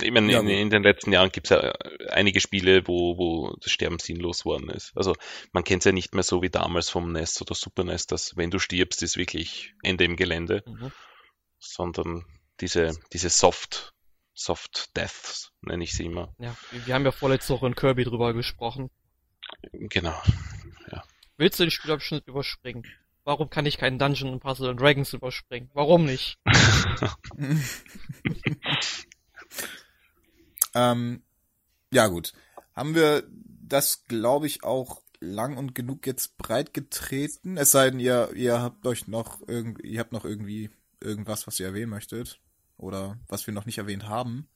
[0.00, 1.72] Ich meine, ja, in, in, den letzten Jahren gibt es ja
[2.08, 4.92] einige Spiele, wo, wo das Sterben sinnlos worden ist.
[4.96, 5.14] Also
[5.52, 8.36] man kennt es ja nicht mehr so wie damals vom NES oder Super NES, dass
[8.36, 10.62] wenn du stirbst, ist wirklich Ende im Gelände.
[10.66, 10.92] Mhm.
[11.58, 12.24] Sondern
[12.60, 13.92] diese, diese Soft,
[14.32, 16.34] Soft Deaths nenne ich sie immer.
[16.38, 18.90] Ja, wir haben ja vorletzte Woche in Kirby drüber gesprochen.
[19.72, 20.18] Genau.
[21.40, 22.84] Willst du den Spielabschnitt überspringen?
[23.24, 25.70] Warum kann ich keinen Dungeon und Puzzle and Dragons überspringen?
[25.74, 26.38] Warum nicht?
[30.74, 31.22] ähm,
[31.92, 32.32] ja gut.
[32.74, 37.56] Haben wir das, glaube ich, auch lang und genug jetzt breit getreten?
[37.56, 41.60] Es sei denn, ihr, ihr habt euch noch irgendwie, ihr habt noch irgendwie irgendwas, was
[41.60, 42.40] ihr erwähnen möchtet.
[42.76, 44.48] Oder was wir noch nicht erwähnt haben.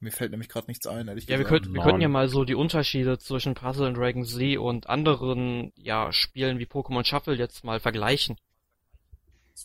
[0.00, 1.38] Mir fällt nämlich gerade nichts ein, ehrlich ja, gesagt.
[1.38, 4.58] Ja, wir, könnt, wir könnten ja mal so die Unterschiede zwischen Puzzle and Dragon Z
[4.58, 8.36] und anderen ja, Spielen wie Pokémon Shuffle jetzt mal vergleichen.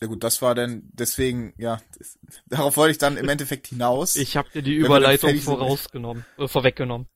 [0.02, 2.18] Ja gut, das war dann deswegen, ja, das,
[2.48, 4.16] darauf wollte ich dann im Endeffekt hinaus.
[4.16, 7.08] Ich habe dir die Überleitung vorausgenommen, äh, vorweggenommen.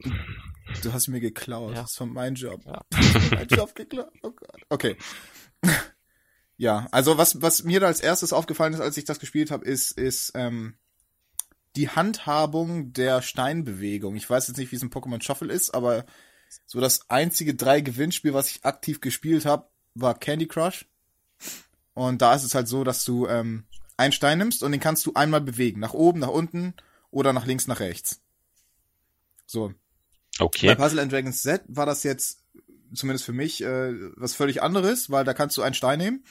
[0.84, 1.82] Du hast mir geklaut, ja.
[1.82, 2.62] das ist von meinem Job.
[2.66, 2.84] Ja.
[3.32, 4.12] mein Job geklaut.
[4.22, 4.62] Oh Gott.
[4.70, 4.96] Okay.
[6.58, 9.66] ja, also was was mir da als erstes aufgefallen ist, als ich das gespielt habe,
[9.66, 10.78] ist ist ähm,
[11.78, 14.16] die Handhabung der Steinbewegung.
[14.16, 16.06] Ich weiß jetzt nicht, wie es in Pokémon Shuffle ist, aber
[16.66, 20.88] so das einzige drei Gewinnspiel, was ich aktiv gespielt habe, war Candy Crush.
[21.94, 25.06] Und da ist es halt so, dass du ähm, einen Stein nimmst und den kannst
[25.06, 25.80] du einmal bewegen.
[25.80, 26.74] Nach oben, nach unten
[27.12, 28.22] oder nach links, nach rechts.
[29.46, 29.74] So.
[30.40, 30.68] Okay.
[30.68, 32.44] Bei Puzzle and Dragons Z war das jetzt,
[32.94, 36.24] zumindest für mich, äh, was völlig anderes, weil da kannst du einen Stein nehmen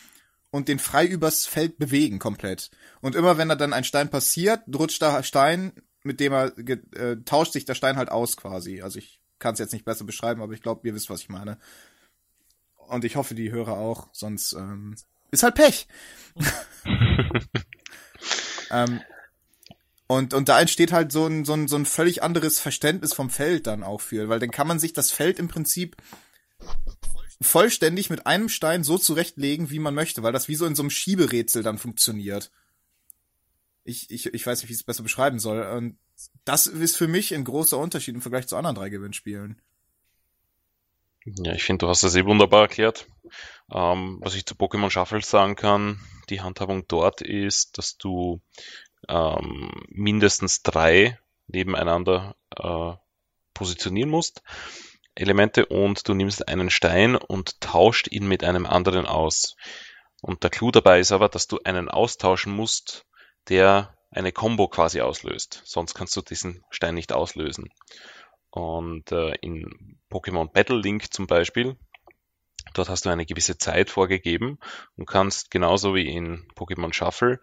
[0.51, 2.71] und den frei übers Feld bewegen komplett.
[3.01, 7.17] Und immer wenn da dann ein Stein passiert, rutscht der Stein, mit dem er äh,
[7.25, 8.83] tauscht sich der Stein halt aus quasi.
[8.83, 11.29] Also ich kann es jetzt nicht besser beschreiben, aber ich glaube, ihr wisst, was ich
[11.29, 11.59] meine.
[12.77, 14.95] Und ich hoffe, die Hörer auch, sonst ähm,
[15.31, 15.89] ist halt Pech.
[18.71, 19.01] ähm,
[20.07, 23.29] und, und da entsteht halt so ein, so, ein, so ein völlig anderes Verständnis vom
[23.29, 25.97] Feld dann auch für, weil dann kann man sich das Feld im Prinzip
[27.41, 30.83] vollständig mit einem Stein so zurechtlegen, wie man möchte, weil das wie so in so
[30.83, 32.51] einem Schieberätsel dann funktioniert.
[33.85, 35.63] Ich, ich, ich weiß nicht, wie ich es besser beschreiben soll.
[35.63, 35.99] Und
[36.45, 39.61] das ist für mich ein großer Unterschied im Vergleich zu anderen drei Gewinnspielen.
[41.25, 43.07] Ja, ich finde, du hast das eh wunderbar erklärt.
[43.73, 48.41] Ähm, was ich zu Pokémon Shuffle sagen kann, die Handhabung dort ist, dass du
[49.09, 51.19] ähm, mindestens drei
[51.49, 52.93] nebeneinander äh,
[53.55, 54.43] positionieren musst.
[55.17, 59.57] Elemente und du nimmst einen Stein und tauscht ihn mit einem anderen aus.
[60.23, 63.07] Und der Clou dabei ist aber, dass du einen austauschen musst,
[63.49, 65.63] der eine Combo quasi auslöst.
[65.65, 67.69] Sonst kannst du diesen Stein nicht auslösen.
[68.51, 71.77] Und äh, in Pokémon Battle Link zum Beispiel,
[72.75, 74.59] dort hast du eine gewisse Zeit vorgegeben
[74.97, 77.41] und kannst genauso wie in Pokémon Shuffle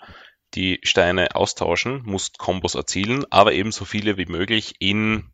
[0.56, 5.32] die Steine austauschen, musst Kombos erzielen, aber ebenso viele wie möglich in,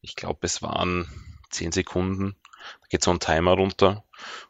[0.00, 1.08] ich glaube, es waren
[1.50, 2.36] 10 Sekunden.
[2.80, 4.04] Da geht so ein Timer runter.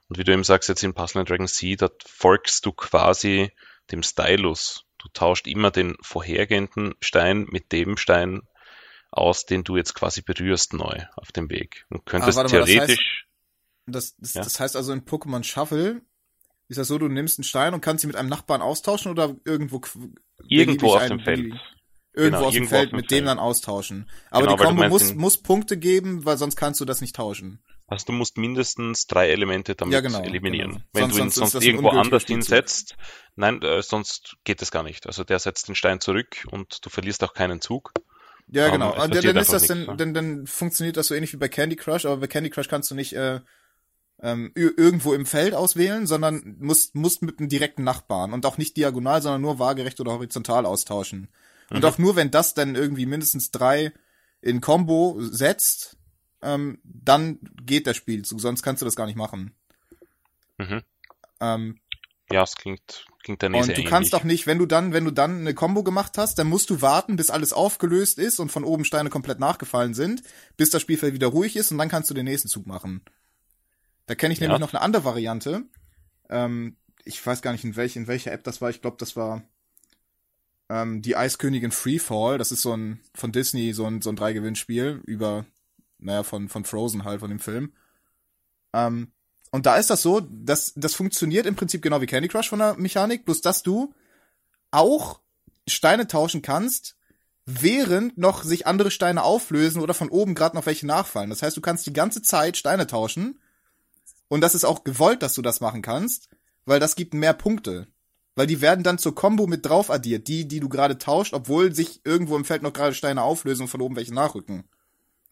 [0.09, 3.53] Und wie du eben sagst, jetzt in Puzzle Dragon C, da folgst du quasi
[3.91, 4.85] dem Stylus.
[4.99, 8.43] Du tauscht immer den vorhergehenden Stein mit dem Stein
[9.11, 11.87] aus, den du jetzt quasi berührst neu auf dem Weg.
[11.91, 13.27] Und könntest mal, theoretisch.
[13.87, 14.43] Das heißt, das, das, ja?
[14.43, 16.03] das heißt also in Pokémon Shuffle
[16.69, 19.37] ist das so, du nimmst einen Stein und kannst ihn mit einem Nachbarn austauschen oder
[19.45, 19.81] irgendwo
[20.49, 21.55] irgendwo auf dem Feld
[22.17, 24.09] irgendwo genau, aus dem Feld mit dem dann austauschen.
[24.31, 27.61] Aber genau, die Kombo muss, muss Punkte geben, weil sonst kannst du das nicht tauschen.
[27.89, 30.71] Also du musst mindestens drei Elemente damit Ja, genau, eliminieren.
[30.73, 30.85] genau.
[30.93, 32.97] Wenn Sonst- du ihn sonst sonst irgendwo anders hinsetzt,
[33.37, 35.07] nein, äh, sonst geht es gar nicht.
[35.07, 37.93] Also der setzt den Stein zurück und du verlierst auch keinen Zug.
[38.49, 38.95] Ja, Ähm, genau.
[38.97, 39.97] es Und dann, dann ist das dann, nichts, ne?
[39.99, 42.91] dann, dann funktioniert das so ähnlich wie bei Candy Crush, aber bei Candy Crush kannst
[42.91, 43.41] du nicht äh,
[44.23, 48.77] ähm, irgendwo im Feld auswählen, sondern musst, musst mit einem direkten Nachbarn und auch nicht
[48.77, 51.29] diagonal, sondern nur waagerecht oder horizontal austauschen.
[51.73, 51.89] Und Mhm.
[51.89, 53.93] auch nur wenn das dann irgendwie mindestens drei
[54.41, 55.97] in Combo setzt,
[56.43, 59.55] ähm, dann geht der Spielzug, sonst kannst du das gar nicht machen.
[60.59, 60.83] Mhm.
[61.41, 61.81] Ähm,
[62.31, 65.05] Ja, es klingt, klingt der Nese und du kannst auch nicht, wenn du dann, wenn
[65.05, 68.51] du dann eine Combo gemacht hast, dann musst du warten, bis alles aufgelöst ist und
[68.51, 70.23] von oben Steine komplett nachgefallen sind,
[70.57, 73.03] bis das Spielfeld wieder ruhig ist und dann kannst du den nächsten Zug machen.
[74.07, 74.45] Da kenne ich Ja.
[74.45, 75.65] nämlich noch eine andere Variante.
[76.29, 78.71] Ähm, ich weiß gar nicht, in, welch, in welcher App das war.
[78.71, 79.43] Ich glaube, das war
[80.69, 82.39] ähm, die Eiskönigin Freefall.
[82.39, 85.47] Das ist so ein von Disney, so ein, so ein Drei-Gewinnspiel über,
[85.99, 87.73] naja, von, von Frozen halt, von dem Film.
[88.73, 89.13] Ähm,
[89.53, 92.59] und da ist das so, dass das funktioniert im Prinzip genau wie Candy Crush von
[92.59, 93.95] der Mechanik, bloß dass du
[94.71, 95.21] auch
[95.69, 96.97] Steine tauschen kannst,
[97.45, 101.31] während noch sich andere Steine auflösen oder von oben gerade noch welche nachfallen.
[101.31, 103.41] Das heißt, du kannst die ganze Zeit Steine tauschen
[104.29, 106.29] und das ist auch gewollt, dass du das machen kannst,
[106.65, 107.87] weil das gibt mehr Punkte.
[108.37, 111.75] Weil die werden dann zur Combo mit drauf addiert, die, die du gerade tauscht, obwohl
[111.75, 114.69] sich irgendwo im Feld noch gerade Steine auflösen und von oben welche nachrücken.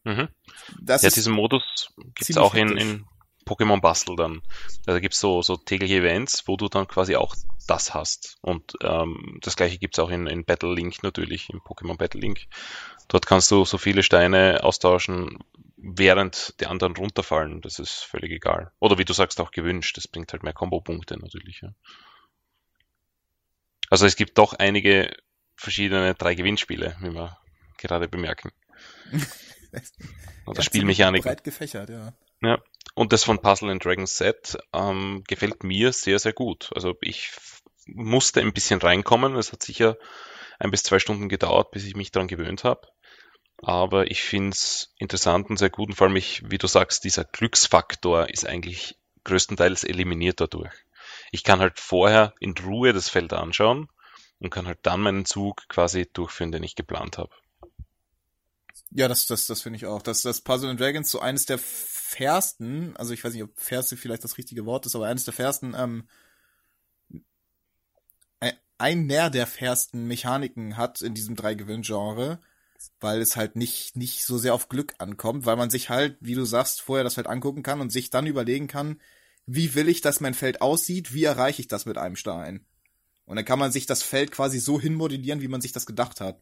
[0.05, 0.29] Mhm.
[0.83, 3.05] Das Ja, diesen Modus gibt's auch in, in
[3.47, 4.43] Pokémon Bustle dann.
[4.87, 7.35] Da gibt's so, so tägliche Events, wo du dann quasi auch
[7.67, 8.39] das hast.
[8.41, 12.47] Und ähm, das gleiche gibt's auch in, in Battle Link natürlich, in Pokémon Battle Link.
[13.09, 15.39] Dort kannst du so viele Steine austauschen,
[15.77, 17.61] während die anderen runterfallen.
[17.61, 18.73] Das ist völlig egal.
[18.81, 19.97] Oder wie du sagst, auch gewünscht.
[19.97, 21.61] Das bringt halt mehr Kombo-Punkte natürlich.
[21.63, 21.75] Ja.
[23.91, 25.15] Also es gibt doch einige
[25.57, 27.39] verschiedene drei Gewinnspiele, wie wir
[27.79, 28.51] gerade bemerken.
[30.47, 32.13] Oder ja, ziemlich Breit gefächert, ja.
[32.43, 32.63] Ja.
[32.95, 36.71] Und das von Puzzle and Dragons Set ähm, gefällt mir sehr, sehr gut.
[36.75, 37.33] Also ich
[37.87, 39.37] musste ein bisschen reinkommen.
[39.37, 39.97] Es hat sicher
[40.59, 42.87] ein bis zwei Stunden gedauert, bis ich mich daran gewöhnt habe.
[43.59, 45.89] Aber ich finde es interessant und sehr gut.
[45.89, 50.73] Und vor allem, ich, wie du sagst, dieser Glücksfaktor ist eigentlich größtenteils eliminiert dadurch.
[51.35, 53.89] Ich kann halt vorher in Ruhe das Feld anschauen
[54.39, 57.35] und kann halt dann meinen Zug quasi durchführen, den ich geplant habe.
[58.91, 60.03] Ja, das, das, das finde ich auch.
[60.03, 63.97] Dass das Puzzle and Dragons so eines der fairsten, also ich weiß nicht, ob fairste
[63.97, 66.09] vielleicht das richtige Wort ist, aber eines der fairsten, ähm,
[68.41, 72.41] ein- einer der fairsten Mechaniken hat in diesem Drei-Gewinn-Genre,
[73.01, 76.35] weil es halt nicht, nicht so sehr auf Glück ankommt, weil man sich halt, wie
[76.35, 79.01] du sagst, vorher das Feld angucken kann und sich dann überlegen kann,
[79.47, 82.65] wie will ich, dass mein Feld aussieht, wie erreiche ich das mit einem Stein?
[83.27, 86.21] Und dann kann man sich das Feld quasi so hinmodellieren, wie man sich das gedacht
[86.21, 86.41] hat.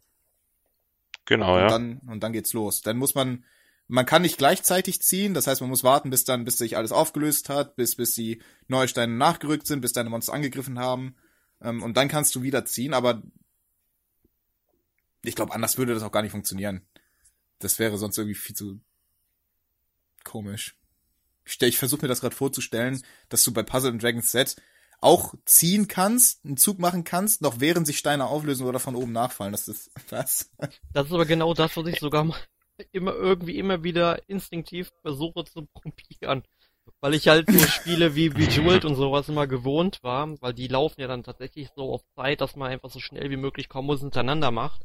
[1.25, 1.69] Genau, Und ja.
[1.69, 2.83] dann, und dann geht's los.
[2.83, 3.45] Dann muss man,
[3.87, 6.93] man kann nicht gleichzeitig ziehen, das heißt, man muss warten, bis dann, bis sich alles
[6.93, 11.15] aufgelöst hat, bis, bis die neue Steine nachgerückt sind, bis deine Monster angegriffen haben.
[11.61, 13.23] Ähm, und dann kannst du wieder ziehen, aber
[15.25, 16.83] ich glaube, anders würde das auch gar nicht funktionieren.
[17.61, 18.81] Das wäre sonst irgendwie viel zu
[20.25, 20.77] komisch.
[21.45, 24.57] Ich, stell- ich versuche mir das gerade vorzustellen, dass du bei Puzzle and Dragons Set
[25.01, 29.13] auch ziehen kannst, einen Zug machen kannst, noch während sich Steine auflösen oder von oben
[29.13, 29.53] nachfallen.
[29.53, 30.51] Das ist was?
[30.93, 32.33] Das ist aber genau das, was ich sogar
[32.93, 36.45] immer irgendwie immer wieder instinktiv versuche zu probieren.
[37.01, 41.01] Weil ich halt so Spiele wie Bejeweled und sowas immer gewohnt war, weil die laufen
[41.01, 44.51] ja dann tatsächlich so auf Zeit, dass man einfach so schnell wie möglich Kombos hintereinander
[44.51, 44.83] macht.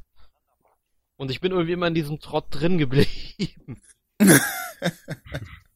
[1.16, 3.82] Und ich bin irgendwie immer in diesem Trott drin geblieben.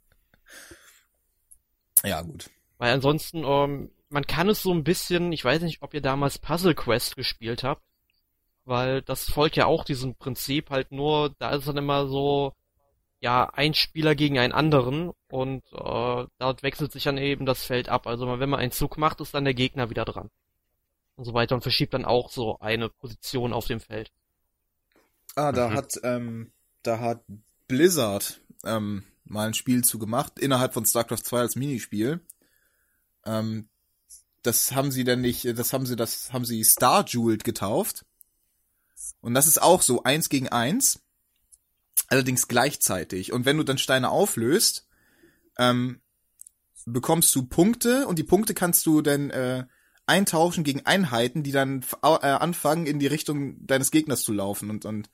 [2.04, 2.49] Ja, gut.
[2.78, 6.39] Weil ansonsten, ähm, man kann es so ein bisschen, ich weiß nicht, ob ihr damals
[6.39, 7.84] Puzzle Quest gespielt habt,
[8.66, 12.54] weil das folgt ja auch diesem Prinzip, halt nur, da ist dann immer so,
[13.20, 17.88] ja, ein Spieler gegen einen anderen und äh, dort wechselt sich dann eben das Feld
[17.88, 18.08] ab.
[18.08, 20.30] Also wenn man einen Zug macht, ist dann der Gegner wieder dran.
[21.18, 24.12] Und so weiter und verschiebt dann auch so eine Position auf dem Feld.
[25.36, 25.74] Ah, da Mhm.
[25.76, 27.22] hat, ähm, da hat
[27.68, 32.21] Blizzard ähm, mal ein Spiel zu gemacht, innerhalb von StarCraft 2 als Minispiel.
[33.25, 33.69] Ähm,
[34.43, 38.05] das haben sie denn nicht, das haben sie, das haben sie Star Jeweled getauft.
[39.21, 41.01] Und das ist auch so eins gegen eins.
[42.07, 43.32] Allerdings gleichzeitig.
[43.32, 44.88] Und wenn du dann Steine auflöst,
[45.57, 46.01] ähm,
[46.86, 49.65] bekommst du Punkte und die Punkte kannst du dann äh,
[50.07, 54.69] eintauschen gegen Einheiten, die dann äh, anfangen, in die Richtung deines Gegners zu laufen.
[54.69, 55.09] Und, und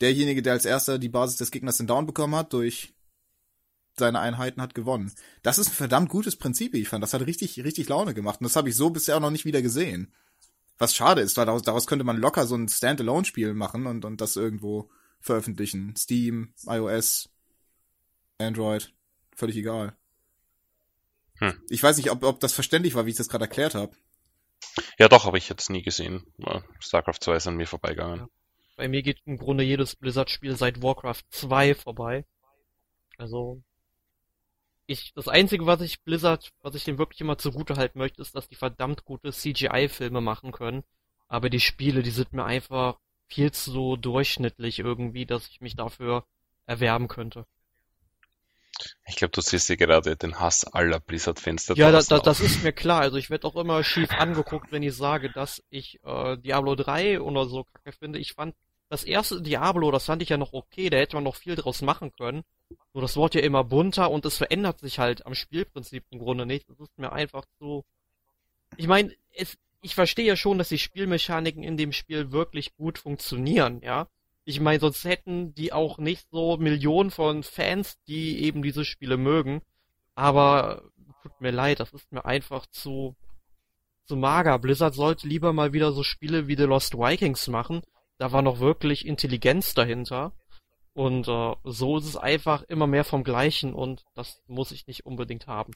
[0.00, 2.94] derjenige, der als erster die Basis des Gegners in Down bekommen hat, durch
[4.00, 5.12] seine Einheiten hat gewonnen.
[5.42, 7.02] Das ist ein verdammt gutes Prinzip, wie ich fand.
[7.04, 8.40] Das hat richtig, richtig Laune gemacht.
[8.40, 10.12] Und das habe ich so bisher auch noch nicht wieder gesehen.
[10.78, 14.20] Was schade ist, weil daraus, daraus könnte man locker so ein Standalone-Spiel machen und, und
[14.20, 14.90] das irgendwo
[15.20, 15.94] veröffentlichen.
[15.96, 17.28] Steam, iOS,
[18.38, 18.92] Android.
[19.36, 19.94] völlig egal.
[21.34, 21.62] Hm.
[21.68, 23.94] Ich weiß nicht, ob, ob das verständlich war, wie ich das gerade erklärt habe.
[24.98, 26.24] Ja, doch, habe ich jetzt nie gesehen.
[26.80, 28.20] StarCraft 2 ist an mir vorbeigegangen.
[28.20, 28.28] Ja.
[28.76, 32.24] Bei mir geht im Grunde jedes Blizzard-Spiel seit Warcraft 2 vorbei.
[33.18, 33.62] Also,
[34.90, 38.34] ich, das einzige, was ich Blizzard, was ich dem wirklich immer zugute halten möchte, ist,
[38.34, 40.82] dass die verdammt gute CGI-Filme machen können.
[41.28, 46.24] Aber die Spiele, die sind mir einfach viel zu durchschnittlich irgendwie, dass ich mich dafür
[46.66, 47.46] erwerben könnte.
[49.06, 52.40] Ich glaube, du siehst dir gerade den Hass aller Blizzard-Fans da Ja, da, da, das
[52.40, 53.00] ist mir klar.
[53.00, 57.20] Also ich werde auch immer schief angeguckt, wenn ich sage, dass ich äh, Diablo 3
[57.20, 58.18] oder so kacke finde.
[58.18, 58.56] Ich fand
[58.90, 61.80] das erste Diablo, das fand ich ja noch okay, da hätte man noch viel draus
[61.80, 62.42] machen können.
[62.92, 66.44] Nur das wird ja immer bunter und es verändert sich halt am Spielprinzip im Grunde
[66.44, 66.68] nicht.
[66.68, 67.84] Das ist mir einfach so.
[68.76, 72.98] Ich meine, es, ich verstehe ja schon, dass die Spielmechaniken in dem Spiel wirklich gut
[72.98, 74.08] funktionieren, ja.
[74.44, 79.16] Ich meine, sonst hätten die auch nicht so Millionen von Fans, die eben diese Spiele
[79.16, 79.62] mögen.
[80.16, 80.82] Aber
[81.22, 83.14] tut mir leid, das ist mir einfach zu,
[84.04, 84.58] zu mager.
[84.58, 87.82] Blizzard sollte lieber mal wieder so Spiele wie The Lost Vikings machen.
[88.20, 90.32] Da war noch wirklich Intelligenz dahinter.
[90.92, 95.06] Und äh, so ist es einfach immer mehr vom Gleichen und das muss ich nicht
[95.06, 95.72] unbedingt haben.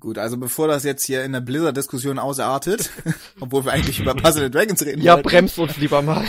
[0.00, 2.90] Gut, also bevor das jetzt hier in der Blizzard-Diskussion ausartet,
[3.40, 6.26] obwohl wir eigentlich über Puzzle Dragons reden Ja, wollten, bremst uns lieber mal.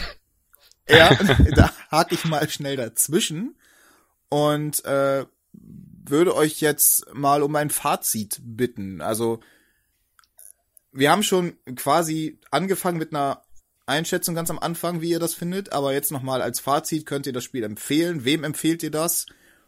[0.90, 1.16] Ja,
[1.56, 3.56] da hake ich mal schnell dazwischen
[4.28, 9.00] und äh, würde euch jetzt mal um ein Fazit bitten.
[9.00, 9.40] Also
[10.92, 13.43] wir haben schon quasi angefangen mit einer
[13.86, 17.34] Einschätzung ganz am Anfang, wie ihr das findet, aber jetzt nochmal als Fazit könnt ihr
[17.34, 18.24] das Spiel empfehlen.
[18.26, 19.26] Wem empfehlt ihr das?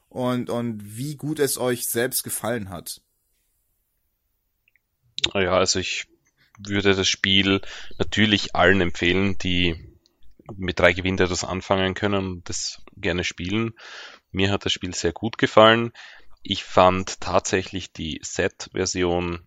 [0.10, 3.02] Und, und wie gut es euch selbst gefallen hat?
[5.34, 6.08] Ja, also ich
[6.58, 7.62] würde das Spiel
[7.98, 9.76] natürlich allen empfehlen, die
[10.56, 13.74] mit drei Gewinnen etwas anfangen können und das gerne spielen.
[14.32, 15.92] Mir hat das Spiel sehr gut gefallen.
[16.44, 19.40] Ich fand tatsächlich die Set-Version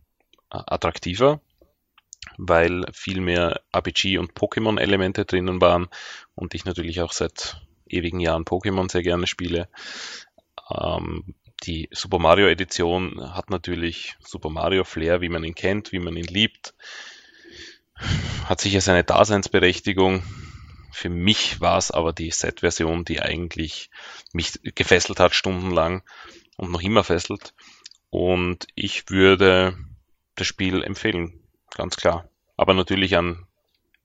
[0.51, 1.41] äh, attraktiver,
[2.37, 5.89] weil viel mehr RPG und Pokémon-Elemente drinnen waren
[6.35, 9.69] und ich natürlich auch seit ewigen Jahren Pokémon sehr gerne spiele.
[10.71, 15.99] Ähm, die Super Mario Edition hat natürlich Super Mario Flair, wie man ihn kennt, wie
[15.99, 16.75] man ihn liebt.
[18.45, 20.23] Hat sicher seine Daseinsberechtigung.
[20.93, 23.91] Für mich war es aber die Set-Version, die eigentlich
[24.33, 26.03] mich gefesselt hat stundenlang
[26.57, 27.55] und noch immer fesselt.
[28.11, 29.77] Und ich würde
[30.37, 31.48] das Spiel empfehlen,
[31.79, 32.29] ganz klar.
[32.57, 33.47] Aber natürlich an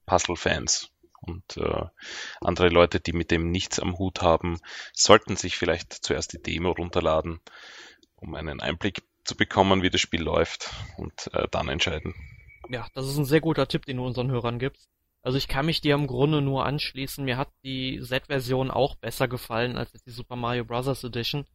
[0.05, 1.86] Puzzle-Fans und äh,
[2.39, 4.59] andere Leute, die mit dem nichts am Hut haben,
[4.93, 7.41] sollten sich vielleicht zuerst die Demo runterladen,
[8.15, 12.13] um einen Einblick zu bekommen, wie das Spiel läuft und äh, dann entscheiden.
[12.69, 14.89] Ja, das ist ein sehr guter Tipp, den du unseren Hörern gibst.
[15.21, 17.24] Also ich kann mich dir im Grunde nur anschließen.
[17.24, 21.03] Mir hat die Z-Version auch besser gefallen als die Super Mario Bros.
[21.03, 21.45] Edition.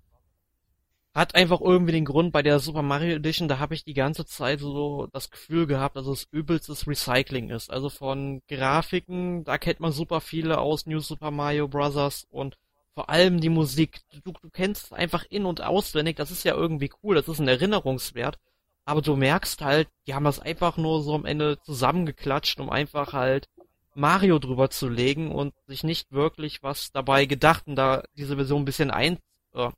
[1.15, 4.25] Hat einfach irgendwie den Grund, bei der Super Mario Edition, da habe ich die ganze
[4.27, 7.71] Zeit so das Gefühl gehabt, dass es übelstes Recycling ist.
[7.71, 12.27] Also von Grafiken, da kennt man super viele aus New Super Mario Bros.
[12.31, 12.57] und
[12.95, 14.01] vor allem die Musik.
[14.25, 17.41] Du, du kennst es einfach in- und auswendig, das ist ja irgendwie cool, das ist
[17.41, 18.39] ein Erinnerungswert.
[18.85, 23.13] Aber du merkst halt, die haben das einfach nur so am Ende zusammengeklatscht, um einfach
[23.13, 23.49] halt
[23.95, 28.63] Mario drüber zu legen und sich nicht wirklich was dabei gedacht und da diese Version
[28.63, 29.19] ein bisschen ein,
[29.55, 29.71] äh,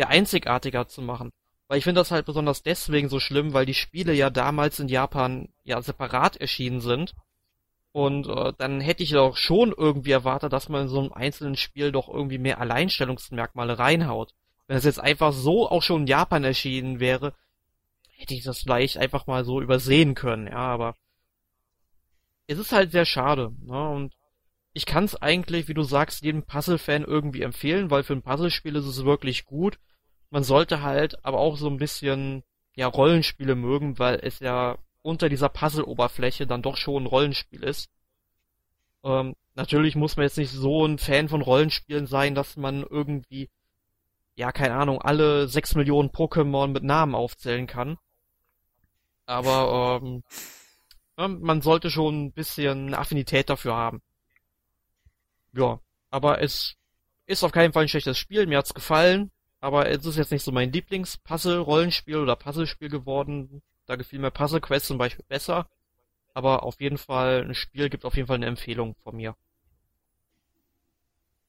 [0.00, 1.30] ja einzigartiger zu machen.
[1.68, 4.88] Weil ich finde das halt besonders deswegen so schlimm, weil die Spiele ja damals in
[4.88, 7.14] Japan ja separat erschienen sind.
[7.92, 11.56] Und äh, dann hätte ich doch schon irgendwie erwartet, dass man in so einem einzelnen
[11.56, 14.34] Spiel doch irgendwie mehr Alleinstellungsmerkmale reinhaut.
[14.66, 17.34] Wenn es jetzt einfach so auch schon in Japan erschienen wäre,
[18.08, 20.94] hätte ich das vielleicht einfach mal so übersehen können, ja, aber
[22.46, 23.88] es ist halt sehr schade, ne?
[23.90, 24.14] Und
[24.72, 28.76] ich kann es eigentlich, wie du sagst, jedem Puzzle-Fan irgendwie empfehlen, weil für ein Puzzlespiel
[28.76, 29.78] ist es wirklich gut.
[30.30, 32.42] Man sollte halt aber auch so ein bisschen
[32.74, 37.90] ja Rollenspiele mögen, weil es ja unter dieser Puzzle-Oberfläche dann doch schon ein Rollenspiel ist.
[39.02, 43.50] Ähm, natürlich muss man jetzt nicht so ein Fan von Rollenspielen sein, dass man irgendwie,
[44.36, 47.98] ja, keine Ahnung, alle sechs Millionen Pokémon mit Namen aufzählen kann.
[49.26, 50.22] Aber ähm,
[51.16, 54.02] man sollte schon ein bisschen Affinität dafür haben.
[55.52, 56.76] Ja, aber es
[57.26, 59.30] ist auf keinen Fall ein schlechtes Spiel, mir hat's gefallen,
[59.60, 63.62] aber es ist jetzt nicht so mein Lieblings-Puzzle-Rollenspiel oder Puzzlespiel geworden.
[63.86, 65.68] Da gefiel mir Puzzle Quest zum Beispiel besser.
[66.32, 69.36] Aber auf jeden Fall, ein Spiel gibt auf jeden Fall eine Empfehlung von mir.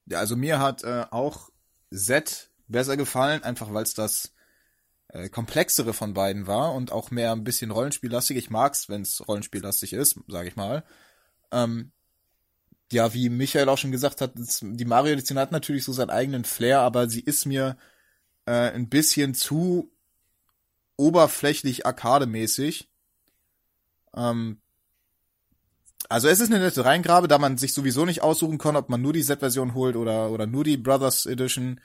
[0.06, 1.50] Ja, also mir hat äh, auch
[1.90, 4.34] Z besser gefallen, einfach weil es das
[5.08, 8.36] äh, komplexere von beiden war und auch mehr ein bisschen rollenspiellastig.
[8.36, 10.84] Ich mag's, wenn's rollenspiellastig ist, sage ich mal.
[11.50, 11.92] Ähm,
[12.90, 16.44] ja, wie Michael auch schon gesagt hat, die Mario Edition hat natürlich so seinen eigenen
[16.44, 17.76] Flair, aber sie ist mir
[18.52, 19.90] äh, ein bisschen zu
[20.96, 22.90] oberflächlich arkademäßig.
[24.14, 24.60] Ähm,
[26.10, 29.00] also es ist eine nette Reingrabe, da man sich sowieso nicht aussuchen kann, ob man
[29.00, 31.80] nur die Z-Version holt oder, oder nur die Brothers Edition.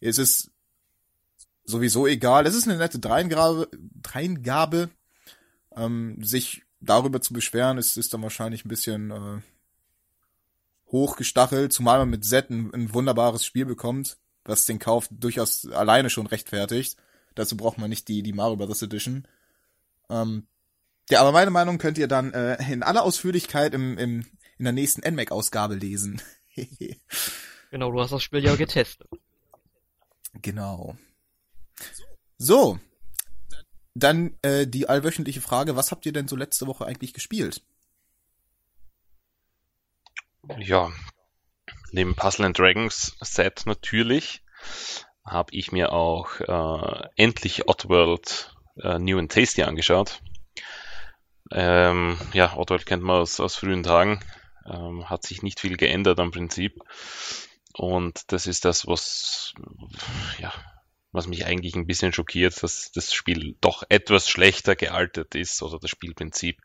[0.00, 0.50] Es ist
[1.64, 2.46] sowieso egal.
[2.46, 3.68] Es ist eine nette Dreingabe,
[4.02, 4.90] Dreingabe.
[5.74, 9.40] Ähm, sich darüber zu beschweren, ist, ist dann wahrscheinlich ein bisschen äh,
[10.88, 16.10] hochgestachelt, zumal man mit Z ein, ein wunderbares Spiel bekommt, was den Kauf durchaus alleine
[16.10, 16.96] schon rechtfertigt.
[17.34, 19.26] Dazu braucht man nicht die, die Mario Brothers Edition.
[20.08, 20.46] Ähm,
[21.10, 24.26] ja, aber meine Meinung könnt ihr dann äh, in aller Ausführlichkeit im, im,
[24.58, 26.22] in der nächsten NMAC-Ausgabe lesen.
[27.70, 29.08] genau, du hast das Spiel ja getestet.
[30.34, 30.96] Genau.
[32.38, 32.78] So.
[33.94, 37.62] Dann äh, die allwöchentliche Frage, was habt ihr denn so letzte Woche eigentlich gespielt?
[40.58, 40.92] Ja,
[41.92, 44.42] neben Puzzle and Dragons Set natürlich
[45.24, 50.20] habe ich mir auch äh, endlich Oddworld äh, New and Tasty angeschaut.
[51.52, 54.20] Ähm, ja, Oddworld kennt man aus, aus frühen Tagen.
[54.66, 56.80] Ähm, hat sich nicht viel geändert am Prinzip.
[57.74, 59.54] Und das ist das, was,
[60.38, 60.52] ja,
[61.12, 65.78] was mich eigentlich ein bisschen schockiert, dass das Spiel doch etwas schlechter gealtert ist oder
[65.78, 66.60] das Spielprinzip,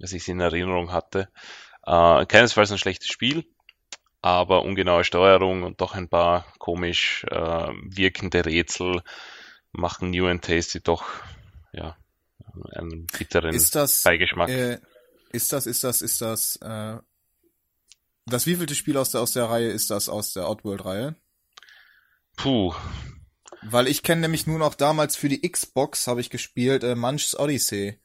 [0.00, 1.28] als ich in Erinnerung hatte.
[1.84, 3.46] Äh, keinesfalls ein schlechtes Spiel,
[4.22, 9.02] aber ungenaue Steuerung und doch ein paar komisch äh, wirkende Rätsel
[9.72, 11.04] machen New and Tasty doch
[11.72, 11.96] ja
[12.74, 14.48] einen bitteren ist das, Beigeschmack.
[14.48, 14.78] Äh,
[15.32, 16.96] ist das, ist das, ist das, äh,
[18.26, 21.14] das wievielte Spiel aus der aus der Reihe ist das aus der Outworld-Reihe?
[22.36, 22.74] Puh.
[23.62, 27.38] Weil ich kenne nämlich nur noch damals für die Xbox habe ich gespielt äh, Munch's
[27.38, 28.00] Odyssey.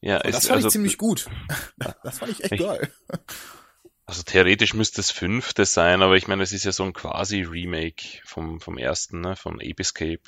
[0.00, 1.26] Ja, Und das fand also, ich ziemlich gut.
[2.02, 2.92] das fand ich echt ich, geil.
[4.08, 7.42] Also theoretisch müsste es fünfte sein, aber ich meine, es ist ja so ein quasi
[7.42, 10.22] Remake vom, vom ersten, ne, vom Ape Escape.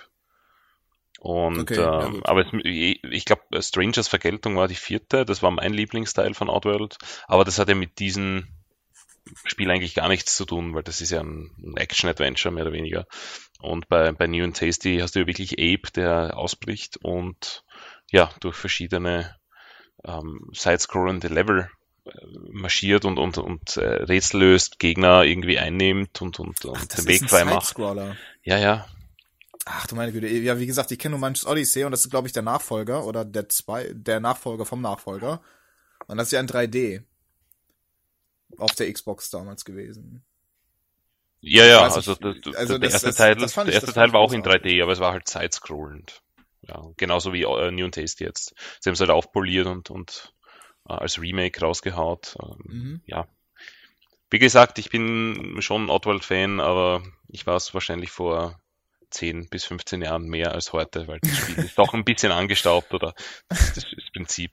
[1.18, 5.72] Und okay, ähm, aber es, ich glaube, Strangers Vergeltung war die vierte, das war mein
[5.72, 8.48] Lieblingsteil von Outworld, aber das hat ja mit diesem
[9.46, 12.74] Spiel eigentlich gar nichts zu tun, weil das ist ja ein, ein Action-Adventure mehr oder
[12.74, 13.06] weniger.
[13.60, 17.64] Und bei, bei New and Tasty hast du ja wirklich Ape, der ausbricht und
[18.10, 19.36] ja, durch verschiedene
[20.04, 21.79] ähm, side-scrollende Level äh,
[22.50, 27.06] marschiert und, und, und äh, Rätsel löst, Gegner irgendwie einnimmt und, und, und Ach, den
[27.06, 27.76] Weg frei macht.
[28.42, 28.86] Ja, ja.
[29.66, 32.10] Ach du meine Güte, ja, wie gesagt, ich kenne nur manches Odyssey und das ist,
[32.10, 35.42] glaube ich, der Nachfolger oder der zwei, der Nachfolger vom Nachfolger.
[36.06, 37.02] Und das ist ja ein 3D.
[38.56, 40.24] Auf der Xbox damals gewesen.
[41.40, 42.18] Ja, ja, also, das,
[42.56, 45.00] also der das, erste Teil, das, der erste Teil war auch in 3D, aber es
[45.00, 46.22] war halt side-scrollend.
[46.62, 48.54] Ja, genauso wie äh, New and Tasty jetzt.
[48.80, 50.34] Sie haben es halt aufpoliert und, und
[50.98, 52.36] als Remake rausgehaut.
[52.42, 53.00] Ähm, mhm.
[53.06, 53.26] Ja.
[54.30, 58.60] Wie gesagt, ich bin schon Oddworld-Fan, aber ich war es wahrscheinlich vor
[59.10, 62.94] 10 bis 15 Jahren mehr als heute, weil das Spiel ist doch ein bisschen angestaubt
[62.94, 63.14] oder
[63.48, 64.52] das ist das Prinzip.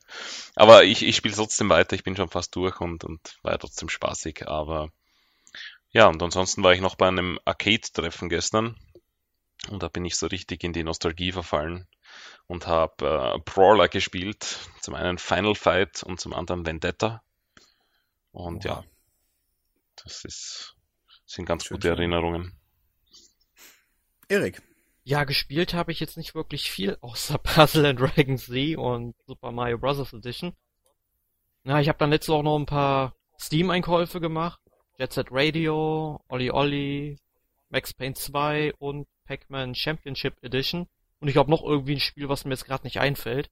[0.56, 3.58] Aber ich, ich spiele trotzdem weiter, ich bin schon fast durch und, und war ja
[3.58, 4.90] trotzdem spaßig, aber
[5.92, 8.76] ja, und ansonsten war ich noch bei einem Arcade-Treffen gestern
[9.70, 11.88] und da bin ich so richtig in die Nostalgie verfallen
[12.48, 14.60] und habe äh, Brawler gespielt.
[14.82, 17.22] Zum einen Final Fight und zum anderen Vendetta.
[18.32, 18.76] Und Oha.
[18.76, 18.84] ja,
[20.04, 20.76] das ist,
[21.26, 21.90] sind ganz schön, gute.
[21.90, 22.58] Erinnerungen.
[24.30, 24.62] Erik.
[25.04, 29.52] Ja, gespielt habe ich jetzt nicht wirklich viel, außer Puzzle and Dragon Z und Super
[29.52, 30.14] Mario Bros.
[30.14, 30.54] Edition.
[31.64, 34.60] Na, ich habe dann letztes auch noch ein paar Steam-Einkäufe gemacht.
[35.00, 37.20] Jet Set Radio, Olli Olli,
[37.70, 40.88] Max Payne 2 und Pac-Man Championship Edition.
[41.20, 43.50] Und ich glaube noch irgendwie ein Spiel, was mir jetzt gerade nicht einfällt.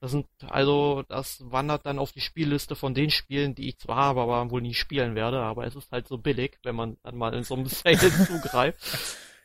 [0.00, 3.96] Das sind, also, das wandert dann auf die Spielliste von den Spielen, die ich zwar
[3.96, 7.16] habe, aber wohl nie spielen werde, aber es ist halt so billig, wenn man dann
[7.16, 8.78] mal in so einem Sale zugreift.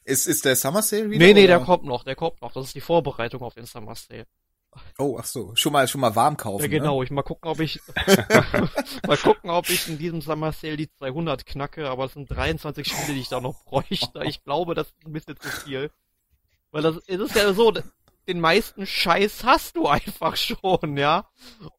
[0.04, 1.26] Ist, ist der Summer Sale wieder?
[1.26, 1.58] Nee, nee, oder?
[1.58, 2.52] der kommt noch, der kommt noch.
[2.52, 4.26] Das ist die Vorbereitung auf den Summer Sale.
[4.98, 5.56] Oh, ach so.
[5.56, 6.64] Schon mal, schon mal warm kaufen.
[6.64, 7.00] Ja, genau.
[7.00, 7.06] Ne?
[7.06, 7.80] Ich mal gucken, ob ich,
[9.08, 12.88] mal gucken, ob ich in diesem Summer Sale die 200 knacke, aber es sind 23
[12.88, 14.24] Spiele, die ich da noch bräuchte.
[14.26, 15.92] Ich glaube, das ist ein bisschen zu viel.
[16.72, 17.74] Weil das, es ist ja so,
[18.28, 21.28] den meisten Scheiß hast du einfach schon, ja.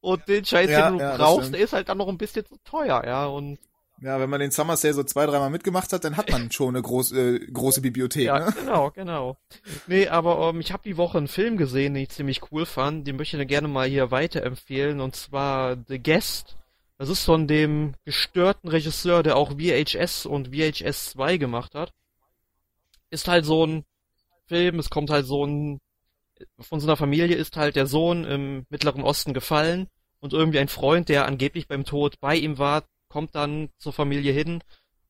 [0.01, 2.45] Und den Scheiß, ja, den du ja, brauchst, der ist halt dann noch ein bisschen
[2.47, 3.26] zu teuer, ja.
[3.26, 3.59] Und
[4.03, 6.70] ja, wenn man den Summer Sale so zwei, dreimal mitgemacht hat, dann hat man schon
[6.70, 8.26] eine groß, äh, große Bibliothek.
[8.26, 8.55] Ja, ne?
[8.59, 9.36] genau, genau.
[9.86, 13.07] Nee, aber ähm, ich habe die Woche einen Film gesehen, den ich ziemlich cool fand.
[13.07, 15.01] Den möchte ich gerne mal hier weiterempfehlen.
[15.01, 16.57] Und zwar The Guest.
[16.99, 21.93] Das ist von dem gestörten Regisseur, der auch VHS und VHS 2 gemacht hat.
[23.11, 23.84] Ist halt so ein
[24.47, 25.80] Film, es kommt halt so ein,
[26.59, 29.88] von so einer Familie ist halt der Sohn im Mittleren Osten gefallen
[30.20, 34.32] und irgendwie ein Freund, der angeblich beim Tod bei ihm war, kommt dann zur Familie
[34.32, 34.62] hin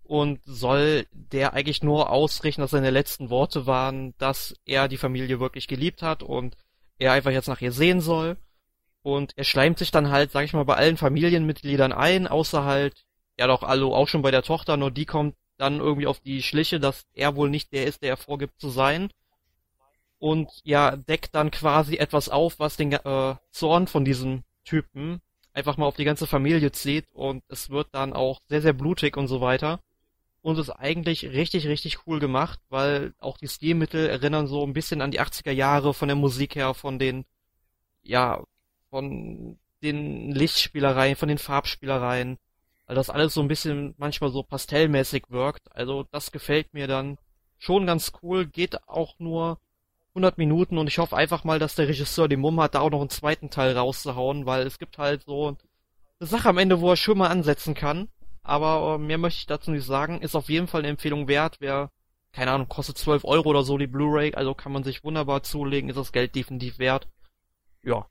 [0.04, 5.40] und soll der eigentlich nur ausrichten, dass seine letzten Worte waren, dass er die Familie
[5.40, 6.56] wirklich geliebt hat und
[6.98, 8.36] er einfach jetzt nach ihr sehen soll.
[9.02, 13.04] Und er schleimt sich dann halt, sag ich mal, bei allen Familienmitgliedern ein, außer halt,
[13.38, 16.42] ja doch, Allo auch schon bei der Tochter, nur die kommt dann irgendwie auf die
[16.42, 19.10] Schliche, dass er wohl nicht der ist, der er vorgibt zu sein.
[20.22, 25.20] Und ja, deckt dann quasi etwas auf, was den äh, Zorn von diesem Typen
[25.52, 29.16] einfach mal auf die ganze Familie zieht und es wird dann auch sehr, sehr blutig
[29.16, 29.80] und so weiter.
[30.40, 35.00] Und ist eigentlich richtig, richtig cool gemacht, weil auch die Stilmittel erinnern so ein bisschen
[35.00, 37.24] an die 80er Jahre von der Musik her, von den,
[38.04, 38.44] ja,
[38.90, 42.38] von den Lichtspielereien, von den Farbspielereien,
[42.86, 45.74] weil das alles so ein bisschen manchmal so pastellmäßig wirkt.
[45.74, 47.18] Also das gefällt mir dann
[47.58, 49.58] schon ganz cool, geht auch nur
[50.14, 52.90] 100 Minuten und ich hoffe einfach mal, dass der Regisseur den Mumm hat, da auch
[52.90, 55.56] noch einen zweiten Teil rauszuhauen, weil es gibt halt so
[56.20, 58.08] eine Sache am Ende, wo er schon mal ansetzen kann.
[58.42, 60.20] Aber äh, mehr möchte ich dazu nicht sagen.
[60.20, 61.56] Ist auf jeden Fall eine Empfehlung wert.
[61.60, 61.90] Wer,
[62.32, 65.88] keine Ahnung, kostet 12 Euro oder so die Blu-ray, also kann man sich wunderbar zulegen,
[65.88, 67.08] ist das Geld definitiv wert.
[67.82, 68.06] Ja,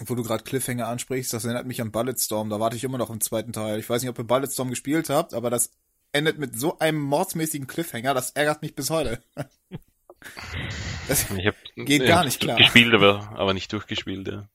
[0.00, 2.50] wo du gerade Cliffhanger ansprichst, das erinnert mich an Bulletstorm.
[2.50, 3.78] Da warte ich immer noch im zweiten Teil.
[3.78, 5.70] Ich weiß nicht, ob ihr Bulletstorm gespielt habt, aber das
[6.12, 9.22] endet mit so einem mordsmäßigen Cliffhanger, das ärgert mich bis heute.
[11.08, 12.56] Das ich hab, geht gar nicht klar.
[12.56, 14.48] Gespielt, aber, aber nicht durchgespielt, ja.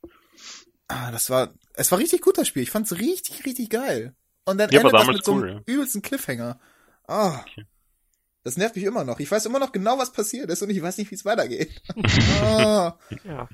[0.88, 2.64] Ah, das war, es war richtig gut, das Spiel.
[2.64, 4.16] Ich fand's richtig, richtig geil.
[4.46, 5.62] Und dann ja, endet das mit so einem ja.
[5.66, 6.60] übelsten Cliffhanger.
[7.08, 7.42] Ah.
[7.42, 7.66] Okay.
[8.44, 9.20] Das nervt mich immer noch.
[9.20, 11.70] Ich weiß immer noch genau, was passiert ist und ich weiß nicht, wie es weitergeht.
[12.42, 12.98] ah.
[13.24, 13.48] Ja.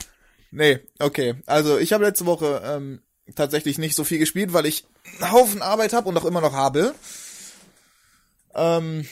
[0.51, 1.35] Nee, okay.
[1.47, 3.01] Also ich habe letzte Woche ähm,
[3.35, 4.85] tatsächlich nicht so viel gespielt, weil ich
[5.19, 6.95] einen Haufen Arbeit habe und auch immer noch habe.
[8.53, 9.05] Ähm,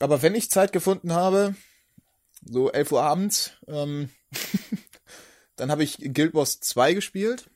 [0.00, 1.54] aber wenn ich Zeit gefunden habe,
[2.48, 4.10] so 11 Uhr abends, ähm,
[5.56, 7.48] dann habe ich Guild Wars 2 gespielt.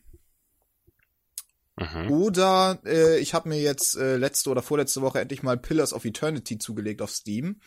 [1.77, 2.11] Mhm.
[2.11, 6.05] Oder äh, ich habe mir jetzt äh, letzte oder vorletzte Woche endlich mal Pillars of
[6.05, 7.61] Eternity zugelegt auf Steam.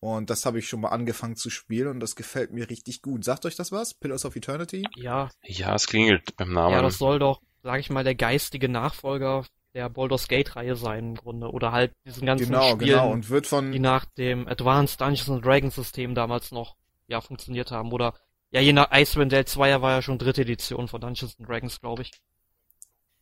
[0.00, 3.22] Und das habe ich schon mal angefangen zu spielen und das gefällt mir richtig gut.
[3.22, 3.94] Sagt euch das was?
[3.94, 4.86] Pillars of Eternity?
[4.96, 5.30] Ja.
[5.42, 6.74] Ja, es klingelt beim Namen.
[6.74, 9.44] Ja, das soll doch, sag ich mal, der geistige Nachfolger
[9.74, 13.12] der Baldur's Gate Reihe sein im Grunde oder halt diesen ganzen genau, Spielen, genau.
[13.12, 17.70] und wird von die nach dem Advanced Dungeons and Dragons System damals noch ja funktioniert
[17.70, 18.14] haben oder
[18.50, 21.80] ja je nach Icewind Dale 2 war ja schon dritte Edition von Dungeons and Dragons,
[21.80, 22.10] glaube ich.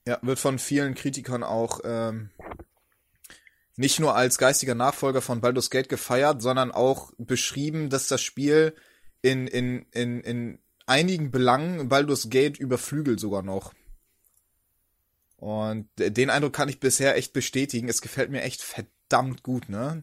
[0.07, 2.31] Ja, wird von vielen Kritikern auch ähm,
[3.77, 8.75] nicht nur als geistiger Nachfolger von Baldur's Gate gefeiert, sondern auch beschrieben, dass das Spiel
[9.23, 13.75] in, in, in, in einigen Belangen Baldur's Gate überflügelt sogar noch.
[15.39, 17.89] Und den Eindruck kann ich bisher echt bestätigen.
[17.89, 20.03] Es gefällt mir echt verdammt gut, ne?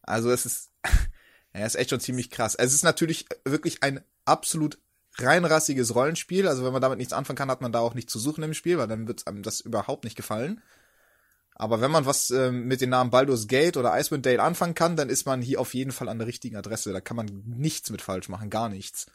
[0.00, 0.70] Also es ist,
[1.54, 2.54] ja, ist echt schon ziemlich krass.
[2.54, 4.78] Es ist natürlich wirklich ein absolut
[5.18, 6.48] reinrassiges Rollenspiel.
[6.48, 8.54] Also wenn man damit nichts anfangen kann, hat man da auch nichts zu suchen im
[8.54, 10.62] Spiel, weil dann wird einem das überhaupt nicht gefallen.
[11.54, 14.96] Aber wenn man was äh, mit den Namen Baldur's Gate oder Icewind Dale anfangen kann,
[14.96, 16.94] dann ist man hier auf jeden Fall an der richtigen Adresse.
[16.94, 19.06] Da kann man nichts mit falsch machen, gar nichts.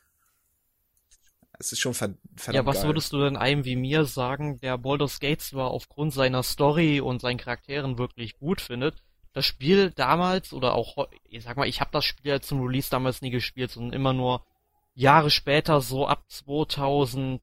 [1.60, 2.20] Es ist schon verdammt
[2.52, 2.88] Ja, was geil.
[2.88, 7.22] würdest du denn einem wie mir sagen, der Baldur's Gate zwar aufgrund seiner Story und
[7.22, 9.04] seinen Charakteren wirklich gut findet,
[9.34, 13.22] das Spiel damals oder auch, ich sag mal, ich habe das Spiel zum Release damals
[13.22, 14.46] nie gespielt, sondern immer nur
[14.94, 17.40] Jahre später, so ab 2004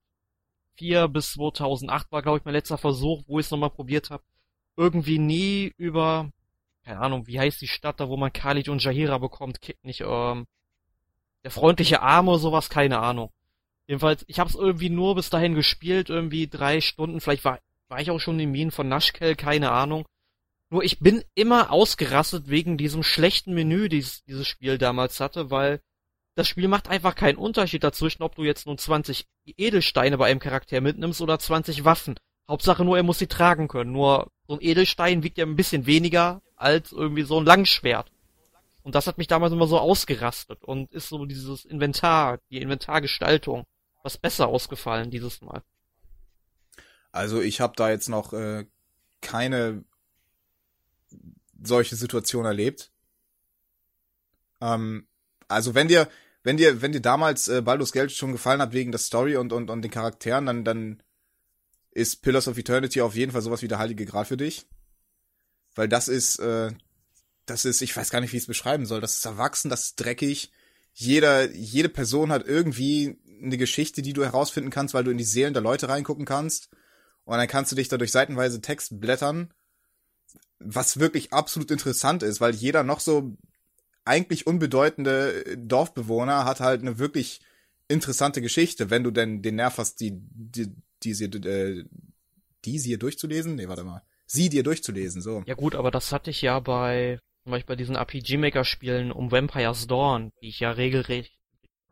[1.08, 4.22] bis 2008 war, glaube ich, mein letzter Versuch, wo ich es nochmal probiert habe
[4.76, 6.30] irgendwie nie über,
[6.84, 10.46] keine Ahnung, wie heißt die Stadt da, wo man Khalid und Jahira bekommt, nicht, ähm,
[11.44, 13.30] der freundliche Arm oder sowas, keine Ahnung.
[13.87, 17.59] Jedenfalls, ich habe es irgendwie nur bis dahin gespielt, irgendwie drei Stunden, vielleicht war,
[17.89, 20.07] war ich auch schon in Minen von Naschkel, keine Ahnung.
[20.70, 25.80] Nur ich bin immer ausgerastet wegen diesem schlechten Menü, dieses, dieses Spiel damals hatte, weil
[26.35, 29.26] das Spiel macht einfach keinen Unterschied dazwischen, ob du jetzt nun 20
[29.57, 32.18] Edelsteine bei einem Charakter mitnimmst oder 20 Waffen.
[32.49, 33.93] Hauptsache nur, er muss sie tragen können.
[33.93, 38.11] Nur so ein Edelstein wiegt ja ein bisschen weniger als irgendwie so ein Langschwert.
[38.82, 43.64] Und das hat mich damals immer so ausgerastet und ist so dieses Inventar, die Inventargestaltung,
[44.05, 45.62] was besser ausgefallen dieses Mal.
[47.11, 48.66] Also ich habe da jetzt noch äh,
[49.20, 49.84] keine
[51.62, 52.92] solche Situation erlebt.
[54.61, 55.07] Ähm,
[55.48, 56.09] also wenn dir,
[56.42, 59.52] wenn dir, wenn dir damals äh, Baldur's Geld schon gefallen hat wegen der Story und
[59.52, 61.02] und und den Charakteren, dann dann
[61.90, 64.66] ist Pillars of Eternity auf jeden Fall sowas wie der heilige Gral für dich.
[65.74, 66.72] Weil das ist, äh,
[67.46, 69.00] das ist, ich weiß gar nicht, wie ich es beschreiben soll.
[69.00, 70.52] Das ist erwachsen, das ist dreckig.
[70.95, 75.24] Jeder, jede Person hat irgendwie eine Geschichte, die du herausfinden kannst, weil du in die
[75.24, 76.70] Seelen der Leute reingucken kannst.
[77.24, 79.53] Und dann kannst du dich dadurch seitenweise Text blättern.
[80.61, 83.36] Was wirklich absolut interessant ist, weil jeder noch so
[84.05, 87.40] eigentlich unbedeutende Dorfbewohner hat halt eine wirklich
[87.88, 91.84] interessante Geschichte, wenn du denn den Nerv hast, die, die, die äh,
[92.64, 93.57] die sie hier durchzulesen.
[93.57, 94.03] Nee, warte mal.
[94.26, 95.42] sie dir durchzulesen, so.
[95.47, 99.86] Ja gut, aber das hatte ich ja bei, zum Beispiel bei diesen RPG-Maker-Spielen um Vampire's
[99.86, 101.38] Dawn, die ich ja regelrecht,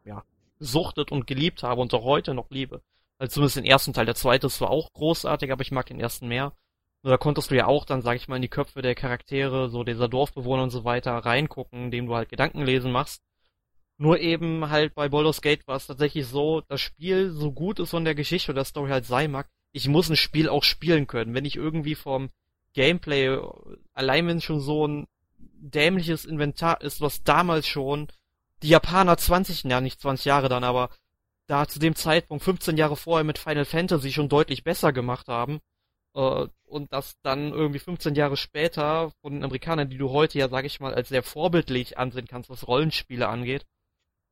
[0.04, 0.24] ja,
[0.58, 2.82] suchtet und geliebt habe und auch heute noch liebe.
[3.18, 4.06] Also zumindest den ersten Teil.
[4.06, 6.56] Der zweite ist zwar auch großartig, aber ich mag den ersten mehr.
[7.02, 9.68] Nur da konntest du ja auch dann, sag ich mal, in die Köpfe der Charaktere,
[9.68, 13.22] so dieser Dorfbewohner und so weiter reingucken, indem du halt Gedankenlesen machst.
[13.98, 17.90] Nur eben halt bei Baldur's Gate war es tatsächlich so, das Spiel so gut es
[17.90, 21.06] von der Geschichte oder der Story halt sein mag, ich muss ein Spiel auch spielen
[21.06, 21.34] können.
[21.34, 22.30] Wenn ich irgendwie vom
[22.72, 23.38] Gameplay,
[23.92, 25.06] allein wenn schon so ein
[25.70, 28.08] dämliches Inventar ist, was damals schon
[28.62, 30.90] die Japaner 20, ja nicht 20 Jahre dann, aber
[31.46, 35.60] da zu dem Zeitpunkt 15 Jahre vorher mit Final Fantasy schon deutlich besser gemacht haben,
[36.14, 40.48] äh, und das dann irgendwie 15 Jahre später von den Amerikanern, die du heute ja,
[40.48, 43.66] sag ich mal, als sehr vorbildlich ansehen kannst, was Rollenspiele angeht,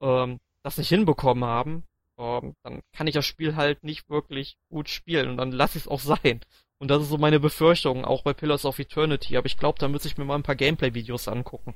[0.00, 1.84] ähm, das nicht hinbekommen haben,
[2.18, 5.82] ähm, dann kann ich das Spiel halt nicht wirklich gut spielen und dann lass ich
[5.82, 6.40] es auch sein.
[6.80, 9.86] Und das ist so meine Befürchtung, auch bei Pillars of Eternity, aber ich glaube, da
[9.86, 11.74] müsste ich mir mal ein paar Gameplay-Videos angucken.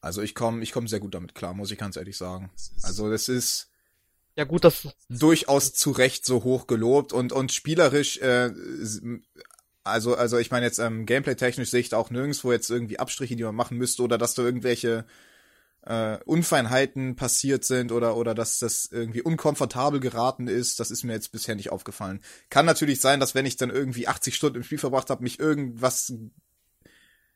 [0.00, 2.50] Also ich komme ich komm sehr gut damit klar, muss ich ganz ehrlich sagen.
[2.82, 3.70] Also das ist
[4.34, 8.50] ja gut, das durchaus zu Recht so hoch gelobt und und spielerisch äh,
[9.84, 12.98] also also ich meine jetzt ähm, gameplay technisch sehe ich da auch nirgendwo jetzt irgendwie
[12.98, 15.06] Abstriche, die man machen müsste oder dass da irgendwelche
[15.86, 21.12] äh, Unfeinheiten passiert sind oder oder dass das irgendwie unkomfortabel geraten ist, das ist mir
[21.12, 22.20] jetzt bisher nicht aufgefallen.
[22.50, 25.38] Kann natürlich sein, dass wenn ich dann irgendwie 80 Stunden im Spiel verbracht habe, mich
[25.38, 26.12] irgendwas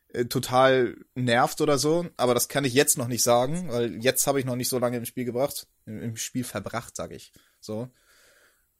[0.08, 4.26] äh, total nervt oder so, aber das kann ich jetzt noch nicht sagen, weil jetzt
[4.26, 7.32] habe ich noch nicht so lange im Spiel gebracht, im, im Spiel verbracht, sage ich.
[7.60, 7.88] So.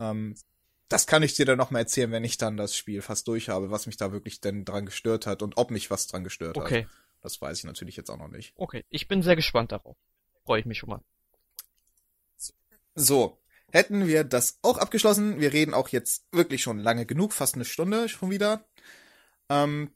[0.01, 0.35] Ähm,
[0.89, 3.49] das kann ich dir dann noch mal erzählen, wenn ich dann das Spiel fast durch
[3.49, 6.57] habe, was mich da wirklich denn dran gestört hat und ob mich was dran gestört
[6.57, 6.87] okay.
[6.87, 6.91] hat.
[7.23, 8.53] Das weiß ich natürlich jetzt auch noch nicht.
[8.57, 9.97] Okay, ich bin sehr gespannt darauf.
[10.45, 11.01] Freue ich mich schon mal.
[12.95, 13.39] So,
[13.71, 15.41] hätten wir das auch abgeschlossen.
[15.41, 18.65] Wir reden auch jetzt wirklich schon lange genug, fast eine Stunde schon wieder.
[19.49, 19.93] Ähm,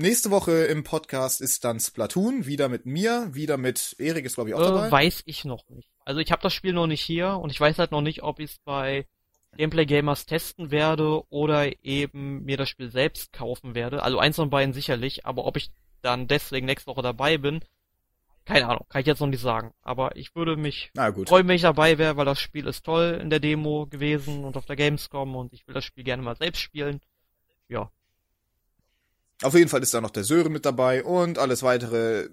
[0.00, 4.48] Nächste Woche im Podcast ist dann Splatoon, wieder mit mir, wieder mit Erik ist glaube
[4.48, 4.88] ich auch dabei.
[4.88, 5.90] Äh, weiß ich noch nicht.
[6.06, 8.40] Also ich habe das Spiel noch nicht hier und ich weiß halt noch nicht, ob
[8.40, 9.06] ich es bei
[9.58, 14.02] Gameplay Gamers testen werde oder eben mir das Spiel selbst kaufen werde.
[14.02, 15.70] Also eins von beiden sicherlich, aber ob ich
[16.02, 17.60] dann deswegen nächste Woche dabei bin,
[18.44, 19.72] keine Ahnung, kann ich jetzt noch nicht sagen.
[19.82, 23.30] Aber ich würde mich freuen, wenn ich dabei wäre, weil das Spiel ist toll in
[23.30, 26.60] der Demo gewesen und auf der Gamescom und ich will das Spiel gerne mal selbst
[26.60, 27.00] spielen.
[27.68, 27.90] Ja,
[29.42, 32.28] auf jeden Fall ist da noch der Sören mit dabei und alles weitere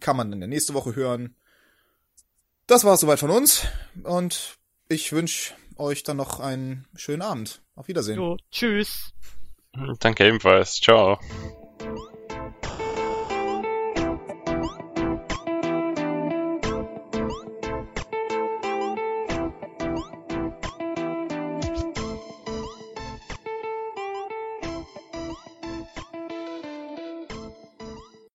[0.00, 1.34] kann man in der nächste Woche hören.
[2.66, 3.66] Das war's soweit von uns
[4.04, 7.62] und ich wünsche euch dann noch einen schönen Abend.
[7.74, 8.16] Auf Wiedersehen.
[8.16, 9.12] Jo, tschüss.
[10.00, 10.74] Danke ebenfalls.
[10.74, 11.18] Ciao.